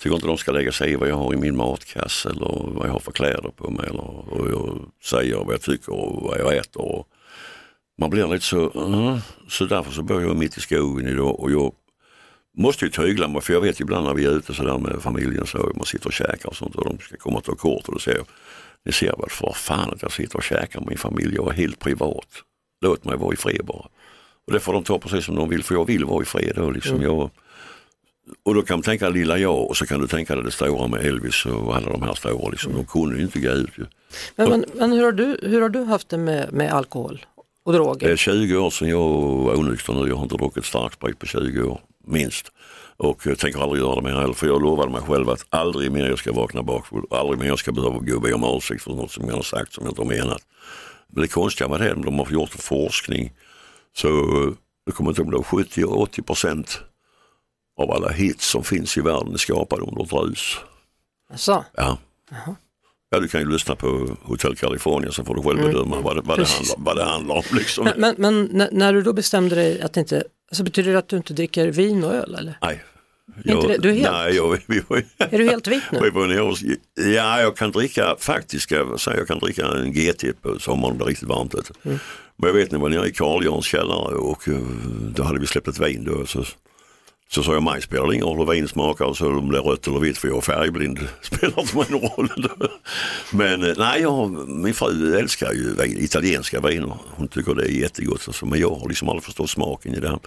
tycker 0.00 0.14
inte 0.14 0.26
de 0.26 0.38
ska 0.38 0.52
lägga 0.52 0.72
sig 0.72 0.92
i 0.92 0.96
vad 0.96 1.08
jag 1.08 1.16
har 1.16 1.34
i 1.34 1.36
min 1.36 1.56
matkasse 1.56 2.30
eller 2.30 2.72
vad 2.74 2.86
jag 2.86 2.92
har 2.92 3.00
för 3.00 3.12
kläder 3.12 3.50
på 3.56 3.70
mig 3.70 3.86
eller 3.88 4.24
vad 4.30 4.50
jag 4.50 4.78
säger, 5.04 5.36
vad 5.36 5.54
jag 5.54 5.62
tycker 5.62 5.92
och 5.92 6.22
vad 6.22 6.40
jag 6.40 6.56
äter. 6.56 6.82
Och 6.82 7.08
man 7.98 8.10
blir 8.10 8.26
lite 8.26 8.44
så, 8.44 8.88
uh, 8.88 9.18
så 9.48 9.64
därför 9.64 9.92
så 9.92 10.02
bor 10.02 10.22
jag 10.22 10.36
mitt 10.36 10.56
i 10.56 10.60
skogen 10.60 11.08
idag 11.08 11.40
och 11.40 11.50
jag 11.50 11.72
måste 12.56 12.84
ju 12.84 12.90
tygla 12.90 13.28
mig 13.28 13.40
för 13.40 13.52
jag 13.52 13.60
vet 13.60 13.80
ju 13.80 13.82
ibland 13.82 14.06
när 14.06 14.14
vi 14.14 14.24
är 14.24 14.30
ute 14.30 14.54
sådär 14.54 14.78
med 14.78 15.02
familjen 15.02 15.46
så 15.46 15.72
man 15.74 15.86
sitter 15.86 16.06
och 16.06 16.12
käkar 16.12 16.48
och 16.48 16.56
sånt 16.56 16.74
och 16.74 16.84
de 16.84 16.98
ska 16.98 17.16
komma 17.16 17.38
och 17.38 17.44
ta 17.44 17.54
kort 17.54 17.88
och 17.88 17.94
då 17.94 17.98
säger 17.98 18.18
jag 18.18 18.26
ni 18.84 18.92
ser 18.92 19.16
väl 19.16 19.30
för 19.30 19.52
fan 19.52 19.90
att 19.90 20.02
jag 20.02 20.12
sitter 20.12 20.36
och 20.36 20.42
käkar 20.42 20.80
med 20.80 20.88
min 20.88 20.98
familj, 20.98 21.34
jag 21.34 21.48
är 21.48 21.56
helt 21.56 21.78
privat. 21.78 22.28
Låt 22.80 23.04
mig 23.04 23.16
vara 23.16 23.32
i 23.32 23.36
fred 23.36 23.64
bara. 23.64 23.88
Och 24.48 24.54
det 24.54 24.60
får 24.60 24.72
de 24.72 24.84
ta 24.84 24.98
precis 24.98 25.24
som 25.24 25.34
de 25.34 25.48
vill 25.48 25.62
för 25.64 25.74
jag 25.74 25.84
vill 25.86 26.04
vara 26.04 26.22
i 26.22 26.24
fred. 26.26 26.70
Liksom 26.74 26.96
Mm. 26.96 27.02
jag, 27.06 27.30
och 28.42 28.54
då 28.54 28.62
kan 28.62 28.76
man 28.76 28.82
tänka 28.82 29.08
lilla 29.08 29.38
jag 29.38 29.66
och 29.68 29.76
så 29.76 29.86
kan 29.86 30.00
du 30.00 30.06
tänka 30.06 30.34
dig 30.34 30.44
det 30.44 30.50
stora 30.50 30.86
med 30.88 31.06
Elvis 31.06 31.46
och 31.46 31.76
alla 31.76 31.90
de 31.90 32.02
här 32.02 32.14
stora. 32.14 32.48
Liksom. 32.50 32.72
De 32.72 32.84
kunde 32.86 33.16
ju 33.16 33.22
inte. 33.22 33.38
Ju. 33.38 33.66
Men, 34.36 34.50
men, 34.50 34.64
men 34.74 34.92
hur, 34.92 35.04
har 35.04 35.12
du, 35.12 35.38
hur 35.42 35.60
har 35.62 35.68
du 35.68 35.82
haft 35.84 36.08
det 36.08 36.18
med, 36.18 36.52
med 36.52 36.72
alkohol 36.72 37.26
och 37.64 37.72
Det 37.72 37.78
droger? 37.78 38.08
är 38.08 38.16
20 38.16 38.56
år 38.56 38.70
sedan 38.70 38.88
jag 38.88 38.98
var 39.44 39.58
onykter 39.58 39.92
nu. 39.92 40.08
Jag 40.08 40.16
har 40.16 40.22
inte 40.22 40.36
druckit 40.36 40.64
starksprit 40.64 41.18
på 41.18 41.26
20 41.26 41.62
år, 41.62 41.80
minst. 42.06 42.52
Och 42.96 43.26
jag 43.26 43.38
tänker 43.38 43.60
aldrig 43.60 43.82
göra 43.82 43.94
det 43.94 44.02
mer 44.02 44.14
heller. 44.20 44.32
För 44.34 44.46
jag 44.46 44.62
lovade 44.62 44.92
mig 44.92 45.00
själv 45.00 45.30
att 45.30 45.46
aldrig 45.50 45.92
mer 45.92 46.08
jag 46.08 46.18
ska 46.18 46.32
vakna 46.32 46.62
bakfull. 46.62 47.02
Aldrig 47.10 47.38
mer 47.38 47.46
jag 47.46 47.58
ska 47.58 47.72
behöva 47.72 47.98
gå 47.98 48.14
och 48.14 48.22
be 48.22 48.32
om 48.32 48.44
ursäkt 48.56 48.82
för 48.82 48.90
något 48.90 49.10
som 49.10 49.28
jag 49.28 49.34
har 49.34 49.42
sagt 49.42 49.72
som 49.72 49.84
jag 49.84 49.90
inte 49.90 50.00
har 50.00 50.08
menat. 50.08 50.42
Men 51.12 51.22
det 51.22 51.28
konstiga 51.28 51.68
med 51.68 51.80
det, 51.80 51.94
de 51.94 52.18
har 52.18 52.30
gjort 52.30 52.50
forskning. 52.50 53.32
Så 54.00 54.08
det 54.86 54.92
kommer 54.92 55.10
inte 55.10 55.22
att 55.22 55.46
70-80 55.46 56.22
procent 56.22 56.80
av 57.80 57.90
alla 57.90 58.08
hits 58.08 58.46
som 58.46 58.64
finns 58.64 58.96
i 58.96 59.00
världen 59.00 59.32
är 59.32 59.38
skapade 59.38 59.82
under 59.82 60.02
ett 60.02 60.12
rus. 60.12 60.56
Så, 61.34 61.64
Ja. 61.76 61.98
Ja, 63.10 63.20
du 63.20 63.28
kan 63.28 63.40
ju 63.40 63.50
lyssna 63.50 63.76
på 63.76 64.16
Hotel 64.22 64.56
California 64.56 65.12
så 65.12 65.24
får 65.24 65.34
du 65.34 65.42
själv 65.42 65.62
bedöma 65.62 66.00
vad, 66.00 66.16
det, 66.16 66.22
vad, 66.22 66.38
det 66.38 66.44
handlar, 66.44 66.76
vad 66.78 66.96
det 66.96 67.04
handlar 67.04 67.34
om. 67.34 67.42
Liksom. 67.52 67.84
men, 67.84 68.00
men, 68.00 68.14
men 68.18 68.44
när, 68.52 68.68
när 68.72 68.92
du 68.92 69.02
då 69.02 69.12
bestämde 69.12 69.54
dig 69.54 69.80
att 69.80 69.96
inte, 69.96 70.24
alltså 70.50 70.64
betyder 70.64 70.92
det 70.92 70.98
att 70.98 71.08
du 71.08 71.16
inte 71.16 71.34
dricker 71.34 71.68
vin 71.68 72.04
och 72.04 72.14
öl 72.14 72.34
eller? 72.34 72.58
Nej. 72.62 72.84
Inte 73.44 73.68
det? 73.68 73.78
Du 73.78 73.88
är 73.90 73.94
helt- 73.94 74.10
Nej, 74.12 74.36
jag, 74.36 74.58
vi 74.66 74.82
var, 74.88 75.02
Är 75.18 75.38
du 75.38 75.48
helt 75.48 75.66
vit 75.68 75.82
vi 75.90 76.00
nu? 76.00 76.10
var 76.10 76.56
ja, 77.14 77.40
jag 77.40 77.56
kan 77.56 77.70
dricka, 77.72 78.16
faktiskt 78.18 78.62
ska 78.62 78.74
jag 78.74 79.00
säga, 79.00 79.16
jag 79.16 79.26
kan 79.28 79.38
dricka 79.38 79.66
en 79.66 79.92
GT 79.92 80.42
på 80.42 80.58
sommaren, 80.58 80.92
det 80.94 80.96
blir 80.98 81.06
riktigt 81.06 81.28
varmt. 81.28 81.54
Mm. 81.54 81.98
Men 82.36 82.46
jag 82.48 82.54
vet 82.54 82.70
när 82.70 82.78
jag 82.78 82.82
var 82.82 82.88
nere 82.88 83.08
i 83.08 83.12
Carl 83.12 83.44
Jans 83.44 83.64
källare 83.66 84.14
och 84.14 84.48
eh, 84.48 84.58
då 85.14 85.22
hade 85.22 85.40
vi 85.40 85.46
släppt 85.46 85.68
ett 85.68 85.78
vin 85.80 86.04
då. 86.04 86.26
Så, 86.26 86.44
så 87.30 87.42
sa 87.42 87.52
jag, 87.52 87.62
mig 87.62 87.82
spelar 87.82 88.06
det 88.06 88.14
ingen 88.14 88.26
roll 88.26 88.38
hur 88.38 88.54
vin 88.54 88.68
smakar, 88.68 89.14
så 89.14 89.28
om 89.38 89.50
det 89.52 89.58
är 89.58 89.62
rött 89.62 89.86
eller 89.86 90.00
vitt 90.00 90.18
för 90.18 90.28
jag 90.28 90.36
är 90.36 90.40
färgblind. 90.40 90.98
spelar 91.22 91.60
inte 91.60 91.76
mig 91.76 91.86
någon 91.88 92.28
roll. 92.28 92.68
Men 93.30 93.62
eh, 93.62 93.74
nej, 93.76 94.02
jag, 94.02 94.48
min 94.48 94.74
fru 94.74 95.18
älskar 95.18 95.52
ju 95.52 95.74
vin, 95.74 95.98
italienska 95.98 96.60
viner. 96.60 96.96
Hon 97.10 97.28
tycker 97.28 97.54
det 97.54 97.62
är 97.62 97.80
jättegott. 97.80 98.22
Alltså, 98.26 98.46
men 98.46 98.60
jag 98.60 98.70
har 98.70 98.88
liksom 98.88 99.08
aldrig 99.08 99.24
förstått 99.24 99.50
smaken 99.50 99.94
i 99.94 100.00
det. 100.00 100.08
här. 100.08 100.18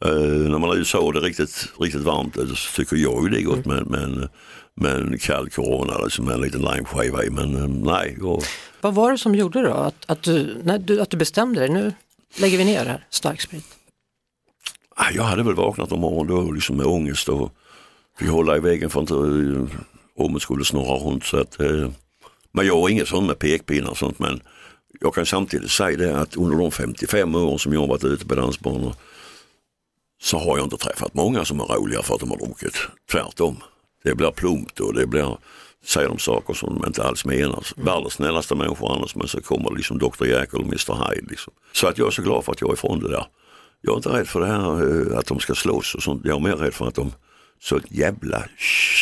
Eh, 0.00 0.50
när 0.50 0.58
man 0.58 0.70
är 0.70 0.74
i 0.74 0.78
USA 0.78 0.98
och 0.98 1.12
det 1.12 1.18
är 1.18 1.22
riktigt, 1.22 1.68
riktigt 1.80 2.02
varmt 2.02 2.36
eh, 2.36 2.46
så 2.46 2.76
tycker 2.76 2.96
jag 2.96 3.22
ju 3.22 3.28
det 3.28 3.40
är 3.40 3.44
gott 3.44 3.66
med, 3.66 3.86
med, 3.86 4.28
med 4.74 4.94
en 4.94 5.18
kall 5.18 5.50
corona 5.50 5.98
liksom, 5.98 6.24
med 6.24 6.34
en 6.34 6.40
liten 6.40 6.60
limeskiva 6.60 7.24
i. 7.24 7.30
Men 7.30 7.80
nej, 7.82 8.16
jag, 8.20 8.42
Vad 8.80 8.94
var 8.94 9.12
det 9.12 9.18
som 9.18 9.34
gjorde 9.34 9.62
då 9.62 9.72
att, 9.72 10.04
att, 10.06 10.22
du, 10.22 10.56
när 10.64 10.78
du, 10.78 11.00
att 11.00 11.10
du 11.10 11.16
bestämde 11.16 11.60
dig, 11.60 11.68
nu 11.68 11.92
lägger 12.36 12.58
vi 12.58 12.64
ner 12.64 12.84
det 12.84 12.90
här, 12.90 13.04
starksprit? 13.10 13.64
Ah, 15.04 15.10
Jag 15.14 15.22
hade 15.22 15.42
väl 15.42 15.54
vaknat 15.54 15.92
om 15.92 16.00
morgonen 16.00 16.46
då 16.46 16.52
liksom 16.52 16.76
med 16.76 16.86
ångest 16.86 17.28
och 17.28 17.52
fick 18.18 18.28
hålla 18.28 18.56
i 18.56 18.60
väggen 18.60 18.90
för 18.90 19.00
att 19.02 19.10
inte 19.10 19.14
eh, 19.14 19.80
ommet 20.24 20.42
skulle 20.42 20.64
snurra 20.64 20.96
runt. 20.96 21.24
Så 21.24 21.36
att, 21.36 21.60
eh, 21.60 21.88
men 22.52 22.66
jag 22.66 22.80
har 22.80 22.88
inget 22.88 23.08
sånt 23.08 23.26
med 23.26 23.38
pekpinnar 23.38 23.90
och 23.90 23.98
sånt 23.98 24.18
men 24.18 24.40
jag 25.00 25.14
kan 25.14 25.26
samtidigt 25.26 25.70
säga 25.70 25.96
det 25.96 26.20
att 26.20 26.36
under 26.36 26.58
de 26.58 26.70
55 26.70 27.34
år 27.34 27.58
som 27.58 27.72
jag 27.72 27.80
har 27.80 27.86
varit 27.86 28.04
ute 28.04 28.26
på 28.26 28.34
dansbanor 28.34 28.94
så 30.22 30.38
har 30.38 30.56
jag 30.58 30.66
inte 30.66 30.76
träffat 30.76 31.14
många 31.14 31.44
som 31.44 31.60
är 31.60 31.64
roliga 31.64 32.02
för 32.02 32.14
att 32.14 32.20
de 32.20 32.30
har 32.30 32.38
druckit. 32.38 32.76
Tvärtom. 33.12 33.56
Det 34.04 34.14
blir 34.14 34.30
plumpt 34.30 34.80
och 34.80 34.94
det 34.94 35.06
blir, 35.06 35.36
säger 35.84 36.08
de 36.08 36.18
saker 36.18 36.54
som 36.54 36.78
de 36.80 36.86
inte 36.86 37.02
alls 37.04 37.24
menar. 37.24 37.66
Världens 37.76 38.12
snällaste 38.12 38.54
människor 38.54 38.96
annars 38.96 39.14
men 39.14 39.28
så 39.28 39.40
kommer 39.40 39.76
liksom 39.76 39.98
Dr 39.98 40.26
Jekyll 40.26 40.60
och 40.60 40.66
Mr 40.66 40.94
Hyde. 40.94 41.26
Liksom. 41.30 41.52
Så 41.72 41.86
att 41.86 41.98
jag 41.98 42.06
är 42.06 42.10
så 42.10 42.22
glad 42.22 42.44
för 42.44 42.52
att 42.52 42.60
jag 42.60 42.70
är 42.70 42.74
ifrån 42.74 43.00
det 43.00 43.08
där. 43.10 43.26
Jag 43.82 43.92
är 43.92 43.96
inte 43.96 44.08
rädd 44.08 44.28
för 44.28 44.40
det 44.40 44.46
här 44.46 45.10
eh, 45.12 45.18
att 45.18 45.26
de 45.26 45.40
ska 45.40 45.54
slåss 45.54 45.94
och 45.94 46.02
sånt. 46.02 46.22
Jag 46.24 46.36
är 46.36 46.40
mer 46.40 46.56
rädd 46.56 46.74
för 46.74 46.88
att 46.88 46.94
de 46.94 47.12
så 47.60 47.80
jävla 47.88 48.44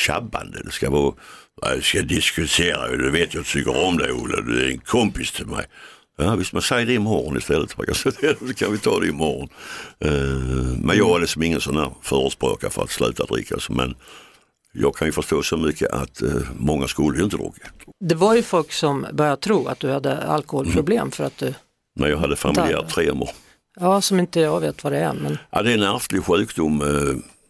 tjabbande. 0.06 0.58
Det 0.64 0.70
ska 0.70 0.90
vara, 0.90 1.14
jag 1.62 1.84
ska 1.84 2.02
diskutera, 2.02 2.88
du 2.88 3.10
vet 3.10 3.34
jag 3.34 3.44
tycker 3.46 3.84
om 3.86 3.96
dig 3.96 4.12
Ola, 4.12 4.40
du 4.40 4.64
är 4.66 4.70
en 4.70 4.78
kompis 4.78 5.32
till 5.32 5.46
mig. 5.46 5.64
Ja 6.18 6.34
visst, 6.36 6.52
men 6.52 6.62
säg 6.62 6.84
det 6.84 6.94
imorgon 6.94 7.36
istället. 7.36 7.76
Man 7.78 7.86
kan 7.86 7.94
säga 7.94 8.14
det, 8.20 8.48
Så 8.48 8.54
kan 8.54 8.72
vi 8.72 8.78
ta 8.78 9.00
det 9.00 9.06
imorgon. 9.08 9.48
Eh, 10.04 10.10
Men 10.82 10.96
jag 10.96 11.16
är 11.16 11.20
liksom 11.20 11.42
ingen 11.42 11.60
sån 11.60 11.76
här 11.76 11.90
förespråkare 12.02 12.70
för 12.70 12.82
att 12.82 12.90
sluta 12.90 13.24
dricka. 13.24 13.56
Men 13.68 13.94
jag 14.72 14.96
kan 14.96 15.08
ju 15.08 15.12
förstå 15.12 15.42
så 15.42 15.56
mycket 15.56 15.90
att 15.90 16.22
eh, 16.22 16.30
många 16.58 16.88
skulle 16.88 17.18
ju 17.18 17.24
inte 17.24 17.36
dricka. 17.36 17.68
Det 18.00 18.14
var 18.14 18.34
ju 18.34 18.42
folk 18.42 18.72
som 18.72 19.06
började 19.12 19.36
tro 19.42 19.66
att 19.66 19.80
du 19.80 19.90
hade 19.90 20.18
alkoholproblem 20.22 21.10
för 21.10 21.24
att 21.24 21.38
du, 21.38 21.54
När 21.96 22.08
jag 22.08 22.18
hade 22.18 22.36
familjär 22.36 22.82
tremor 22.82 23.30
ja 23.80 24.00
som 24.00 24.18
inte 24.18 24.40
jag 24.40 24.60
vet 24.60 24.84
vad 24.84 24.92
det 24.92 24.98
är, 24.98 25.12
men 25.12 25.38
Ja, 25.50 25.62
det 25.62 25.70
är 25.70 25.74
en 25.74 25.82
ärftlig 25.82 26.24
sjukdom. 26.24 26.80
Eh, 26.80 26.86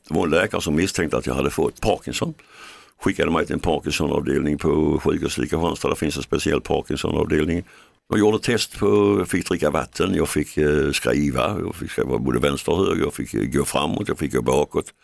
det 0.08 0.14
var 0.14 0.24
en 0.24 0.30
läkare 0.30 0.60
som 0.60 0.74
misstänkte 0.76 1.16
att 1.16 1.26
jag 1.26 1.34
hade 1.34 1.50
fått 1.50 1.80
Parkinson. 1.80 2.34
Skickade 3.02 3.30
mig 3.30 3.46
till 3.46 3.54
en 3.54 3.60
Parkinsonavdelning 3.60 4.58
på 4.58 5.00
sjukhuset 5.04 5.38
i 5.38 5.48
Kristianstad. 5.48 5.88
Där 5.88 5.94
finns 5.94 6.16
en 6.16 6.22
speciell 6.22 6.60
Parkinsonavdelning. 6.60 7.64
Jag 8.08 8.18
gjorde 8.18 8.38
test 8.38 8.78
på, 8.78 9.16
jag 9.18 9.28
fick 9.28 9.48
dricka 9.48 9.70
vatten, 9.70 10.14
jag 10.14 10.28
fick 10.28 10.56
eh, 10.56 10.90
skriva, 10.90 11.58
jag 11.60 11.74
fick 11.74 11.90
skriva 11.90 12.18
både 12.18 12.38
vänster 12.40 12.72
och 12.72 12.86
höger, 12.86 13.02
jag 13.02 13.14
fick 13.14 13.34
eh, 13.34 13.44
gå 13.44 13.64
framåt, 13.64 14.08
jag 14.08 14.18
fick 14.18 14.32
gå 14.32 14.42
bakåt. 14.42 14.94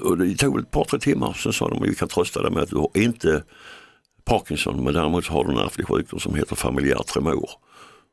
Och 0.00 0.18
det 0.18 0.34
tog 0.36 0.58
ett 0.58 0.70
par, 0.70 0.84
tre 0.84 0.98
timmar, 0.98 1.32
sen 1.32 1.52
sa 1.52 1.68
de 1.68 1.82
att 1.82 1.88
vi 1.88 1.94
kan 1.94 2.08
trösta 2.08 2.42
dig 2.42 2.50
med 2.50 2.62
att 2.62 2.70
du 2.70 2.76
har 2.76 2.90
inte 2.94 3.42
Parkinson 4.24 4.84
men 4.84 4.94
däremot 4.94 5.26
har 5.26 5.44
du 5.44 5.50
en 5.50 5.58
ärftlig 5.58 5.86
sjukdom 5.86 6.20
som 6.20 6.34
heter 6.34 6.56
familjär 6.56 7.02
tremor. 7.02 7.50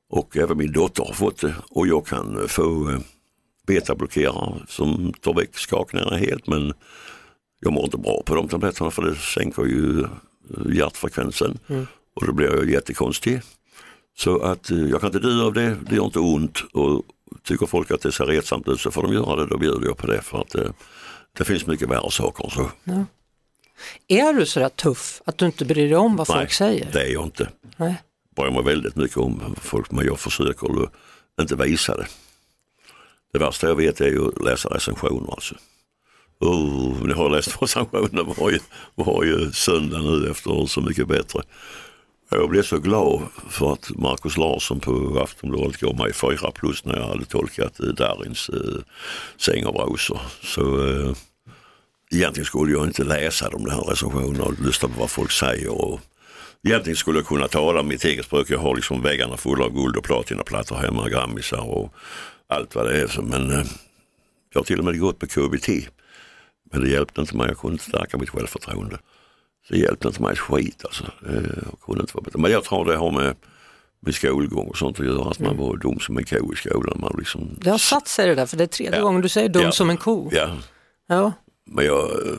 Och 0.10 0.38
även 0.38 0.58
min 0.58 0.72
dotter 0.72 1.04
har 1.04 1.14
fått 1.14 1.42
det 1.42 1.56
och 1.70 1.88
jag 1.88 2.08
kan 2.08 2.48
få 2.48 2.90
eh, 2.90 3.00
betablockerare 3.68 4.54
som 4.68 5.14
tar 5.22 5.34
väck 5.34 5.58
skakningarna 5.58 6.18
helt 6.18 6.48
men 6.48 6.74
jag 7.60 7.74
mår 7.74 7.84
inte 7.84 7.98
bra 7.98 8.24
på 8.26 8.36
de 8.36 8.48
tabletterna 8.48 8.92
för 8.92 9.02
det 9.02 9.16
sänker 9.16 9.66
ju 9.66 10.02
eh, 10.02 10.76
hjärtfrekvensen 10.76 11.60
och 12.16 12.26
då 12.26 12.34
blir 12.34 12.48
jag 12.48 12.70
jättekonstig. 12.70 13.42
Så 14.18 14.40
att 14.40 14.72
eh, 14.72 14.78
jag 14.78 15.02
kan 15.02 15.08
inte 15.08 15.28
dö 15.28 15.44
av 15.44 15.54
det, 15.54 15.78
det 15.90 15.96
gör 15.96 16.06
inte 16.06 16.20
ont 16.20 16.58
och 16.74 17.04
tycker 17.44 17.66
folk 17.66 17.92
att 17.92 18.02
det 18.02 18.12
ser 18.12 18.26
retsamt 18.26 18.68
ut 18.68 18.80
så 18.80 18.92
får 18.92 19.04
de 19.04 19.14
göra 19.14 19.36
det, 19.36 19.46
då 19.46 19.58
bjuder 19.58 19.88
jag 19.88 19.98
på 19.98 20.08
det 20.08 20.22
för 20.22 20.42
att 20.42 20.56
eh, 20.56 20.72
det 21.38 21.46
finns 21.46 21.68
mycket 21.68 21.90
värre 21.90 22.12
saker 22.12 22.50
så. 22.50 22.70
är 24.08 24.34
du 24.34 24.46
sådär 24.46 24.70
tuff 24.70 25.22
att 25.26 25.38
du 25.38 25.46
inte 25.46 25.66
bryr 25.66 25.88
dig 25.88 25.96
om 25.96 26.16
vad 26.16 26.28
folk 26.28 26.52
säger? 26.52 26.92
det 26.94 27.02
är 27.02 27.14
jag 27.14 27.24
inte. 27.24 27.50
Nej 27.78 28.02
bryr 28.38 28.52
mig 28.52 28.64
väldigt 28.64 28.96
mycket 28.96 29.18
om 29.18 29.56
folk 29.62 29.92
men 29.92 30.06
jag 30.06 30.20
försöker 30.20 30.84
att 30.84 30.92
inte 31.42 31.56
visa 31.56 31.98
det. 31.98 32.08
Det 33.34 33.40
värsta 33.40 33.68
jag 33.68 33.76
vet 33.76 34.02
är 34.02 34.28
att 34.28 34.44
läsa 34.44 34.70
recensioner 34.70 35.32
alltså. 35.32 35.56
Oh, 36.40 37.10
jag 37.10 37.16
har 37.16 37.30
läst 37.30 37.62
recensioner 37.62 38.24
varje, 38.24 38.60
varje 38.96 39.52
söndag 39.52 40.02
nu 40.02 40.32
efter 40.32 40.66
Så 40.66 40.82
mycket 40.82 41.08
bättre. 41.08 41.42
Jag 42.30 42.50
blev 42.50 42.64
så 42.64 42.80
glad 42.80 43.22
för 43.50 43.74
att 43.74 43.90
Markus 43.96 44.38
Larsson 44.38 44.80
på 44.80 45.20
Aftonbladet 45.24 45.78
gav 45.78 45.98
mig 45.98 46.14
fyra 46.14 46.52
plus 46.52 46.86
när 46.86 46.98
jag 46.98 47.08
hade 47.08 47.26
tolkat 47.26 47.78
Darins 47.78 48.50
eh, 48.50 48.82
Säng 49.38 49.66
av 49.66 49.76
rosor. 49.76 50.20
Så 50.44 50.88
eh, 50.88 51.14
egentligen 52.12 52.46
skulle 52.46 52.72
jag 52.72 52.86
inte 52.86 53.04
läsa 53.04 53.50
de 53.50 53.70
här 53.70 53.82
recensionerna 53.82 54.44
och 54.44 54.62
lyssna 54.62 54.90
på 54.90 55.00
vad 55.00 55.10
folk 55.10 55.32
säger. 55.32 55.72
Och, 55.72 56.00
Egentligen 56.64 56.98
skulle 56.98 57.20
jag 57.20 57.26
kunna 57.28 57.48
tala 57.48 57.84
mitt 57.84 58.04
eget 58.06 58.26
språk. 58.26 58.50
Jag 58.50 58.60
har 58.60 58.76
liksom 58.76 59.02
väggarna 59.02 59.38
fulla 59.38 59.66
av 59.66 59.74
guld 59.74 59.96
och 59.98 60.04
platinaplattor 60.04 60.76
hemma, 60.76 61.10
grammisar 61.10 61.70
och 61.70 61.94
allt 62.48 62.76
vad 62.76 62.86
det 62.86 63.02
är. 63.02 63.08
Så, 63.08 63.22
Men 63.22 63.52
eh, 63.52 63.66
jag 64.54 64.60
har 64.60 64.64
till 64.66 64.80
och 64.80 64.86
med 64.86 65.00
gått 65.00 65.20
på 65.20 65.28
KBT. 65.28 65.70
Men 66.72 66.82
det 66.82 66.90
hjälpte 66.90 67.22
inte 67.22 67.36
mig, 67.38 67.48
jag 67.48 67.58
kunde 67.58 67.74
inte 67.74 67.84
stärka 67.86 68.18
mitt 68.18 68.30
självförtroende. 68.30 68.98
Det 69.70 69.78
hjälpte 69.78 70.08
inte 70.08 70.22
mig 70.22 70.32
ett 70.34 70.40
skit 70.40 70.82
alltså. 70.86 71.04
Eh, 71.04 71.34
Jag 71.44 71.80
kunde 71.86 72.02
inte 72.02 72.14
vara 72.14 72.24
bättre. 72.24 72.40
Men 72.40 72.52
jag 72.52 72.64
tror 72.64 72.86
det 72.86 72.96
har 72.98 73.12
med, 73.12 73.36
med 74.00 74.16
skolgång 74.16 74.68
och 74.68 74.78
sånt 74.78 75.00
att 75.00 75.06
göra. 75.06 75.30
Att 75.32 75.40
man 75.40 75.58
var 75.58 75.78
dum 75.78 76.00
som 76.00 76.18
en 76.18 76.24
ko 76.26 76.54
i 76.54 76.56
skolan. 76.56 77.00
Man 77.00 77.16
liksom, 77.18 77.50
Det 77.62 77.70
har 77.70 77.78
satt 77.78 78.08
sig 78.08 78.28
det 78.28 78.36
där, 78.36 78.46
för 78.46 78.58
det 78.58 78.64
är 78.64 78.68
tredje 78.68 78.98
Ja. 79.00 79.04
gången 79.04 79.22
du 79.22 79.30
säger 79.30 79.50
dum 79.50 79.62
Ja. 79.64 79.72
som 79.72 79.90
en 79.90 79.98
ko. 79.98 80.30
Ja, 80.34 80.50
Ja. 81.08 81.32
men 81.66 81.86
jag, 81.86 82.10
eh, 82.28 82.34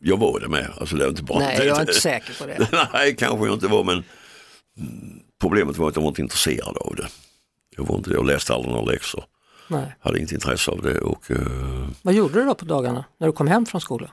jag 0.00 0.16
var 0.16 0.40
det 0.40 0.48
med. 0.48 0.70
Alltså 0.80 0.96
det 0.96 1.04
är 1.04 1.08
inte 1.08 1.22
bara 1.22 1.38
Nej, 1.38 1.66
jag 1.66 1.76
är 1.76 1.80
inte 1.80 1.92
säker 2.00 2.34
på 2.38 2.46
det. 2.46 2.88
Nej, 2.92 3.16
kanske 3.16 3.46
jag 3.46 3.54
inte 3.54 3.68
var 3.68 3.84
men 3.84 4.04
problemet 5.40 5.76
var 5.78 5.88
att 5.88 5.96
jag 5.96 6.02
var 6.02 6.08
inte 6.08 6.22
intresserad 6.22 6.76
av 6.76 6.94
det. 6.96 7.08
Jag, 7.76 7.86
var 7.86 7.96
inte, 7.96 8.10
jag 8.10 8.26
läste 8.26 8.54
aldrig 8.54 8.74
några 8.74 8.92
läxor, 8.92 9.24
Nej. 9.68 9.96
hade 10.00 10.18
inget 10.18 10.32
intresse 10.32 10.70
av 10.70 10.82
det 10.82 11.00
och 11.00 11.30
eh, 11.30 11.88
Vad 12.02 12.14
gjorde 12.14 12.34
du 12.34 12.44
då 12.44 12.54
på 12.54 12.64
dagarna 12.64 13.04
när 13.18 13.26
du 13.26 13.32
kom 13.32 13.46
hem 13.46 13.66
från 13.66 13.80
skolan? 13.80 14.10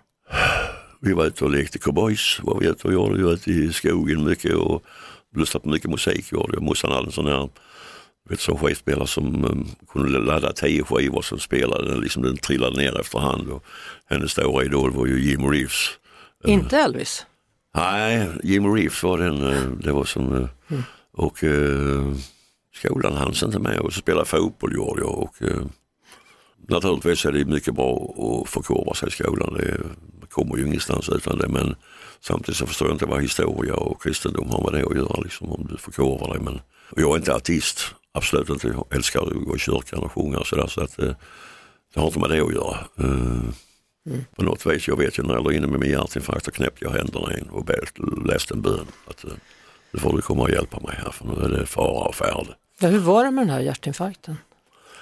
vi 1.02 1.14
var 1.14 1.26
ute 1.26 1.44
och 1.46 1.52
lekte 1.52 1.80
cowboys, 1.80 2.40
var 2.44 2.60
vi 2.60 2.68
ute 2.68 2.88
och 2.88 2.94
gjorde, 2.94 3.18
vi 3.18 3.24
var 3.24 3.32
ute 3.32 3.52
i 3.52 3.74
skogen 3.74 4.24
mycket 4.24 4.54
och 4.54 4.84
lyssnade 5.36 5.64
på 5.64 5.70
mycket 5.70 5.90
musik. 5.90 6.32
Morsan 6.60 6.92
hade 6.92 7.06
en 7.06 7.12
sån 7.12 7.26
här 7.26 7.50
vet, 8.30 8.40
som 8.40 8.58
skivspelare 8.58 9.08
som 9.08 9.46
um, 9.46 9.68
kunde 9.94 10.20
ladda 10.20 10.54
tio 10.54 10.84
skivor 10.84 11.22
så 11.22 11.38
spelade 11.38 11.92
den, 11.92 12.02
liksom, 12.02 12.24
den 12.24 12.38
trillade 12.38 12.78
ner 12.78 13.00
efterhand. 13.00 13.50
Och 13.50 13.64
hennes 14.10 14.32
stora 14.32 14.66
idol 14.66 14.92
var 14.92 15.06
ju 15.06 15.20
Jim 15.22 15.50
Reeves. 15.50 15.90
Inte 16.46 16.78
Elvis? 16.78 17.26
Nej, 17.76 18.30
Jim 18.44 18.74
Reeves 18.76 19.04
var 19.04 19.18
den, 19.18 19.48
eh, 19.54 19.64
det 19.84 19.92
var 19.92 20.04
som, 20.06 20.36
eh, 20.36 20.48
Mm. 20.70 20.84
och 21.14 21.44
eh, 21.44 22.14
skolan 22.76 23.14
hanns 23.14 23.44
inte 23.44 23.60
med 23.60 23.80
och 23.80 23.94
så 23.94 24.00
spelade 24.00 24.26
fotboll 24.26 24.74
gjorde 24.74 25.02
jag 25.02 25.18
och 25.20 25.42
eh, 25.42 25.62
naturligtvis 26.70 27.26
är 27.26 27.32
det 27.32 27.46
mycket 27.46 27.76
bra 27.76 27.96
att 28.44 28.50
förkovra 28.50 28.94
sig 28.94 29.08
i 29.08 29.12
skolan. 29.12 29.54
Det 29.58 29.78
kommer 30.30 30.58
ju 30.58 30.66
ingenstans 30.68 31.10
utan 31.10 31.38
det 31.38 31.48
men 31.48 31.76
samtidigt 32.22 32.58
så 32.58 32.66
förstår 32.66 32.88
jag 32.88 32.96
inte 32.96 33.06
vad 33.06 33.22
historia 33.22 33.76
och 33.76 34.04
kristendom 34.04 34.50
har 34.50 34.72
med 34.72 34.82
det 34.82 34.88
att 34.88 34.96
göra 34.96 35.22
liksom, 35.22 35.52
om 35.52 35.68
du 35.72 35.78
förkovrar 35.78 36.34
dig. 36.34 36.42
Men 36.42 36.60
jag 36.96 37.12
är 37.12 37.18
inte 37.18 37.36
artist, 37.36 37.80
absolut 38.18 38.50
inte. 38.50 38.76
Älskar 38.92 39.22
att 39.22 39.34
gå 39.46 39.56
i 39.56 39.60
kyrkan 39.60 40.00
och 40.00 40.12
sjunga 40.12 40.38
och 40.38 40.48
sådär 40.48 40.68
så 40.68 40.82
att 40.82 41.00
eh, 41.00 41.12
det 41.94 42.00
har 42.00 42.08
inte 42.08 42.20
med 42.20 42.30
det 42.30 42.42
att 42.42 42.54
göra. 42.54 42.78
Eh, 43.00 43.50
På 44.36 44.44
något 44.44 44.66
vis, 44.66 44.88
jag 44.88 44.98
vet 44.98 45.20
ju 45.20 45.24
när 45.24 45.34
jag 45.34 45.44
låg 45.44 45.54
inne 45.54 45.68
med 45.68 45.80
min 45.80 45.92
hjärtinfarkt 45.92 46.46
så 46.46 46.52
knäppte 46.52 46.86
jag 46.86 46.92
händerna 46.92 47.38
in 47.38 47.48
och 47.50 47.66
bett- 47.66 48.00
läste 48.28 48.54
en 48.54 48.62
bön. 48.62 48.86
Att, 49.08 49.24
eh, 49.24 49.30
nu 49.92 50.00
får 50.00 50.14
du 50.16 50.22
komma 50.22 50.44
och 50.44 50.50
hjälpa 50.50 50.80
mig 50.80 50.96
här 51.04 51.12
för 51.12 51.26
nu 51.26 51.44
är 51.46 51.50
det 51.60 51.66
fara 51.66 52.08
och 52.08 52.16
färde. 52.16 52.56
Ja, 52.80 52.88
hur 52.88 53.00
var 53.00 53.24
det 53.26 53.32
med 53.32 53.42
den 53.48 53.54
här 53.54 53.60
hjärtinfarkten? 53.62 54.38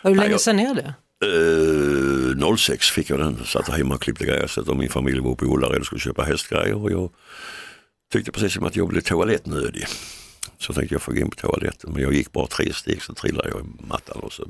Hur 0.02 0.16
länge 0.16 0.32
jag- 0.32 0.42
sedan 0.42 0.60
är 0.60 0.76
det? 0.76 0.94
Eh, 1.26 2.56
06 2.58 2.90
fick 2.90 3.10
jag 3.10 3.20
den, 3.20 3.38
satt 3.46 3.68
hemma 3.70 3.96
och 3.96 4.02
klippte 4.02 4.26
gräset 4.26 4.68
och 4.68 4.78
min 4.78 4.90
familj 4.90 5.20
var 5.20 5.32
uppe 5.32 5.46
i 5.46 5.48
Ullared 5.48 5.80
och 5.80 5.86
skulle 5.86 6.02
köpa 6.02 6.24
hästgrejer 6.24 6.76
och 6.76 6.92
jag 6.92 7.10
tyckte 8.14 8.32
precis 8.32 8.54
som 8.54 8.64
att 8.66 8.76
jag 8.76 8.88
blev 8.88 9.02
toalettnödig. 9.02 9.86
Så 10.58 10.74
tänkte 10.74 10.96
jag 10.96 11.02
få 11.02 11.12
gå 11.12 11.20
in 11.20 11.30
på 11.30 11.36
toaletten 11.36 11.92
men 11.94 12.02
jag 12.02 12.14
gick 12.14 12.32
bara 12.32 12.48
tre 12.48 12.74
steg 12.74 13.02
så 13.02 13.14
trillade 13.14 13.50
jag 13.50 13.60
i 13.60 13.88
mattan 13.88 14.20
och 14.22 14.34
så 14.34 14.48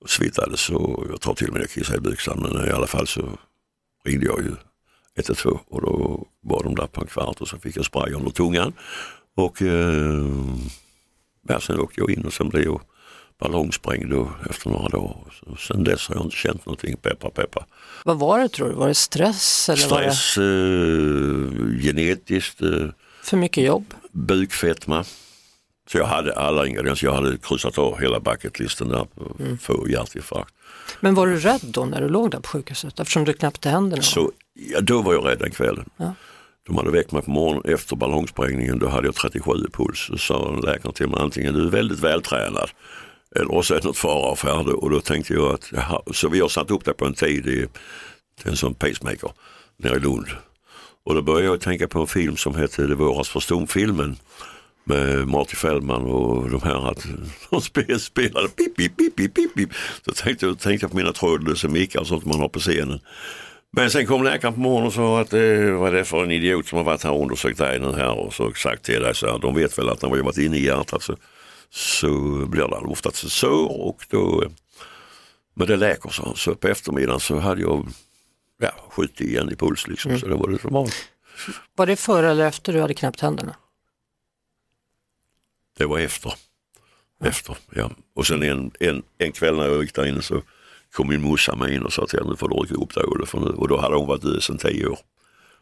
och 0.00 0.10
svittades 0.10 0.70
och 0.70 1.06
jag 1.10 1.20
tar 1.20 1.34
till 1.34 1.48
och 1.48 1.52
med 1.52 1.62
jag 1.62 1.70
kissade 1.70 1.98
i 1.98 2.00
byxan 2.00 2.38
men 2.42 2.68
i 2.68 2.70
alla 2.70 2.86
fall 2.86 3.06
så 3.06 3.38
ringde 4.04 4.26
jag 4.26 4.40
ju 4.40 4.54
112 5.16 5.58
och 5.66 5.82
då 5.82 6.26
var 6.40 6.62
de 6.62 6.74
där 6.74 6.86
på 6.86 7.00
en 7.00 7.06
kvart 7.06 7.40
och 7.40 7.48
så 7.48 7.58
fick 7.58 7.76
jag 7.76 7.84
spray 7.84 8.12
under 8.12 8.30
tungan 8.30 8.72
och 9.34 9.62
eh, 9.62 10.26
ja, 11.48 11.60
sen 11.60 11.80
åkte 11.80 12.00
jag 12.00 12.10
in 12.10 12.24
och 12.24 12.32
sen 12.32 12.48
blev 12.48 12.64
jag 12.64 12.80
ballongsprängd 13.40 14.12
efter 14.50 14.70
några 14.70 14.88
dagar. 14.88 15.16
Så, 15.32 15.56
sen 15.56 15.84
dess 15.84 16.08
har 16.08 16.14
jag 16.14 16.24
inte 16.24 16.36
känt 16.36 16.66
någonting, 16.66 16.96
peppa 16.96 17.30
peppa. 17.30 17.66
Vad 18.04 18.18
var 18.18 18.38
det 18.40 18.48
tror 18.48 18.68
du? 18.68 18.74
Var 18.74 18.88
det 18.88 18.94
stress 18.94 19.68
eller 19.68 19.88
var 19.88 20.02
det 20.02 20.12
Stress, 20.12 20.38
eh, 20.38 21.82
genetiskt, 21.82 22.62
eh, 22.62 22.88
för 23.22 23.36
mycket 23.36 23.64
jobb? 23.64 23.94
bukfetma. 24.12 25.04
Så 25.90 25.98
jag 25.98 26.06
hade 26.06 26.34
alla 26.34 26.66
ingredienser, 26.66 27.06
jag 27.06 27.14
hade 27.14 27.36
kryssat 27.38 27.78
av 27.78 28.00
hela 28.00 28.20
bucketlisten 28.20 28.88
där 28.88 29.06
Mm. 29.40 29.58
få 29.58 29.88
hjärtinfarkt. 29.88 30.54
Men 31.00 31.14
var 31.14 31.26
du 31.26 31.38
rädd 31.38 31.60
då 31.62 31.84
när 31.84 32.00
du 32.00 32.08
låg 32.08 32.30
där 32.30 32.40
på 32.40 32.48
sjukhuset 32.48 33.00
eftersom 33.00 33.24
du 33.24 33.32
knäppte 33.32 33.68
händerna? 33.70 34.02
Så 34.02 34.32
ja, 34.54 34.80
då 34.80 35.02
var 35.02 35.12
jag 35.14 35.26
rädd 35.26 35.38
den 35.38 35.50
kvällen. 35.50 35.84
Ja. 35.96 36.14
De 36.66 36.76
hade 36.76 36.90
väckt 36.90 37.12
mig 37.12 37.22
på 37.22 37.30
morgonen 37.30 37.74
efter 37.74 37.96
ballongsprängningen, 37.96 38.78
då 38.78 38.88
hade 38.88 39.06
jag 39.08 39.14
37 39.14 39.50
i 39.68 39.70
puls. 39.72 40.06
Så 40.06 40.18
sa 40.18 40.50
läkaren 40.64 40.94
till 40.94 41.08
mig 41.08 41.20
antingen 41.20 41.54
du 41.54 41.66
är 41.66 41.70
väldigt 41.70 42.00
vältränad 42.00 42.70
eller 43.36 43.62
så 43.62 43.74
är 43.74 43.78
det 43.80 43.84
något 43.86 43.96
fara 43.96 44.36
färde. 44.36 44.72
Och 44.72 44.90
då 44.90 45.00
tänkte 45.00 45.32
jag 45.34 45.54
att, 45.54 45.68
jaha, 45.72 46.02
så 46.12 46.28
vi 46.28 46.40
har 46.40 46.48
satt 46.48 46.70
upp 46.70 46.84
det 46.84 46.92
på 46.94 47.04
en 47.04 47.14
tid 47.14 47.46
i 47.46 47.66
en 48.44 48.56
sån 48.56 48.74
pacemaker 48.74 49.30
nere 49.76 49.96
i 49.96 50.00
Lund. 50.00 50.26
Och 51.04 51.14
då 51.14 51.22
började 51.22 51.46
jag 51.46 51.60
tänka 51.60 51.88
på 51.88 52.00
en 52.00 52.06
film 52.06 52.36
som 52.36 52.54
hette 52.54 52.86
Det 52.86 52.94
våras 52.94 53.28
för 53.28 53.40
stumfilmen 53.40 54.16
med 54.84 55.28
Marty 55.28 55.56
Feldman 55.56 56.06
och 56.06 56.50
de 56.50 56.62
här 56.62 56.90
att 56.90 57.06
de 57.50 57.98
spelade 57.98 58.48
pip, 58.48 58.76
pip, 58.76 58.96
pip, 58.96 59.16
pip, 59.16 59.34
pip, 59.34 59.54
pip. 59.54 59.70
Så 60.04 60.12
tänkte 60.12 60.46
jag 60.46 60.58
tänkte 60.58 60.84
jag 60.84 60.90
på 60.90 60.96
mina 60.96 61.12
trådlösa 61.12 61.68
mickar 61.68 62.00
och 62.00 62.06
sånt 62.06 62.24
man 62.24 62.40
har 62.40 62.48
på 62.48 62.58
scenen. 62.58 63.00
Men 63.76 63.90
sen 63.90 64.06
kom 64.06 64.24
läkaren 64.24 64.54
på 64.54 64.60
morgonen 64.60 64.86
och 64.86 64.92
sa 64.92 65.20
att 65.20 65.32
eh, 65.32 65.78
vad 65.78 65.88
är 65.88 65.92
det 65.92 66.04
för 66.04 66.24
en 66.24 66.30
idiot 66.30 66.66
som 66.66 66.76
har 66.76 66.84
varit 66.84 67.04
här 67.04 67.12
och 67.12 67.22
undersökt 67.22 67.58
dig 67.58 67.80
nu 67.80 67.92
här 67.92 68.18
och 68.18 68.34
så 68.34 68.52
sagt 68.52 68.84
till 68.84 69.02
dig 69.02 69.14
så 69.14 69.26
här, 69.26 69.38
de 69.38 69.54
vet 69.54 69.78
väl 69.78 69.88
att 69.88 70.02
när 70.02 70.10
vi 70.10 70.16
har 70.16 70.24
varit 70.24 70.38
inne 70.38 70.56
i 70.56 70.64
hjärtat 70.64 71.02
så, 71.02 71.16
så 71.70 72.10
blir 72.46 72.68
det 72.68 72.76
oftast 72.76 73.30
så 73.30 73.64
och 73.64 74.06
då, 74.10 74.42
eh, 74.42 74.50
men 75.54 75.66
det 75.66 75.76
läker 75.76 76.10
så. 76.10 76.34
Så 76.36 76.54
på 76.54 76.68
eftermiddagen 76.68 77.20
så 77.20 77.38
hade 77.38 77.60
jag 77.60 77.88
ja, 78.62 78.72
70 78.90 79.24
igen 79.24 79.50
i 79.52 79.56
puls 79.56 79.86
liksom, 79.88 80.18
så 80.18 80.26
det 80.26 80.34
var 80.34 80.48
det 80.48 80.58
som 80.58 80.72
var. 80.72 80.90
Var 81.76 81.86
det 81.86 81.96
före 81.96 82.30
eller 82.30 82.46
efter 82.46 82.72
du 82.72 82.80
hade 82.80 82.94
knäppt 82.94 83.20
händerna? 83.20 83.56
Det 85.78 85.86
var 85.86 85.98
efter. 85.98 86.34
Efter, 87.24 87.56
ja. 87.74 87.90
Och 88.14 88.26
sen 88.26 88.42
en, 88.42 88.70
en, 88.80 89.02
en 89.18 89.32
kväll 89.32 89.56
när 89.56 89.66
jag 89.68 89.82
gick 89.82 89.94
där 89.94 90.06
inne 90.06 90.22
så 90.22 90.42
kom 90.92 91.08
min 91.08 91.22
morsa 91.22 91.56
med 91.56 91.72
in 91.74 91.82
och 91.82 91.92
sa 91.92 92.06
till 92.06 92.18
henne, 92.18 92.30
nu 92.30 92.36
får 92.36 92.48
du 92.48 92.54
rycka 92.54 92.74
upp 92.74 92.94
dig 92.94 93.04
Olle, 93.04 93.26
för 93.26 93.40
nu. 93.40 93.46
Och 93.46 93.68
då 93.68 93.80
hade 93.80 93.96
hon 93.96 94.06
varit 94.08 94.22
död 94.22 94.42
sedan 94.42 94.58
tio 94.58 94.86
år. 94.86 94.98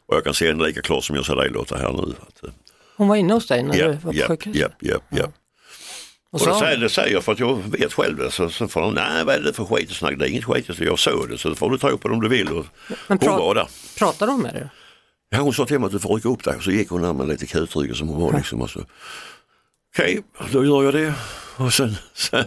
Och 0.06 0.16
jag 0.16 0.24
kan 0.24 0.34
se 0.34 0.48
henne 0.48 0.66
lika 0.66 0.82
klart 0.82 1.04
som 1.04 1.16
jag 1.16 1.26
ser 1.26 1.36
dig 1.36 1.50
låta 1.50 1.76
här 1.78 1.92
nu. 1.92 2.14
Att, 2.28 2.44
eh, 2.44 2.50
Hon 2.96 3.08
var 3.08 3.16
inne 3.16 3.32
hos 3.34 3.46
dig 3.46 3.62
när 3.62 3.76
Ja, 3.78 3.86
du 3.88 3.92
var 3.92 4.12
på 4.12 4.18
ja, 4.18 4.26
sjukhuset? 4.26 4.60
ja, 4.60 4.68
ja, 4.78 4.98
ja. 5.18 5.32
Och 6.32 6.34
Och 6.34 6.40
sa 6.40 6.60
säger, 6.60 6.76
det 6.76 6.88
säger 6.88 7.12
jag 7.14 7.24
för 7.24 7.32
att 7.32 7.38
jag 7.38 7.62
vet 7.78 7.92
själv 7.92 8.16
det. 8.16 8.30
Så, 8.30 8.50
så 8.50 8.68
får 8.68 8.80
de, 8.80 8.94
nej 8.94 9.24
vad 9.24 9.34
är 9.34 9.40
det 9.40 9.52
för 9.52 9.64
skit 9.64 9.90
och 9.90 9.96
snack? 9.96 10.14
Det 10.18 10.24
är 10.26 10.28
inget 10.28 10.44
skit. 10.44 10.66
Så 10.76 10.84
jag 10.84 10.98
såg 10.98 11.28
det 11.28 11.38
så 11.38 11.48
det 11.48 11.54
får 11.54 11.70
du 11.70 11.78
tro 11.78 11.98
på 11.98 12.08
det 12.08 12.14
om 12.14 12.20
du 12.20 12.28
vill. 12.28 12.48
Och 12.52 12.66
Men 13.08 13.18
hon 13.20 13.28
var 13.38 13.54
där. 13.54 13.68
pratar 13.98 14.26
de 14.26 14.42
med 14.42 14.54
dig? 14.54 14.68
Ja, 15.30 15.38
hon 15.40 15.52
sa 15.52 15.66
till 15.66 15.78
mig 15.78 15.86
att 15.86 15.92
du 15.92 15.98
får 15.98 16.14
rycka 16.14 16.28
upp 16.28 16.44
dig 16.44 16.54
så 16.60 16.70
gick 16.70 16.90
hon 16.90 17.02
där 17.02 17.12
med 17.12 17.28
lite 17.28 17.46
kutrygg 17.46 17.96
som 17.96 18.08
hon 18.08 18.22
var 18.22 18.32
liksom. 18.32 18.62
Och 18.62 18.70
så, 18.70 18.80
Okej, 19.94 20.20
då 20.52 20.64
gör 20.64 20.82
jag 20.84 20.94
det. 20.94 21.14
Och 21.56 21.72
sen, 21.72 21.94
sen, 22.14 22.44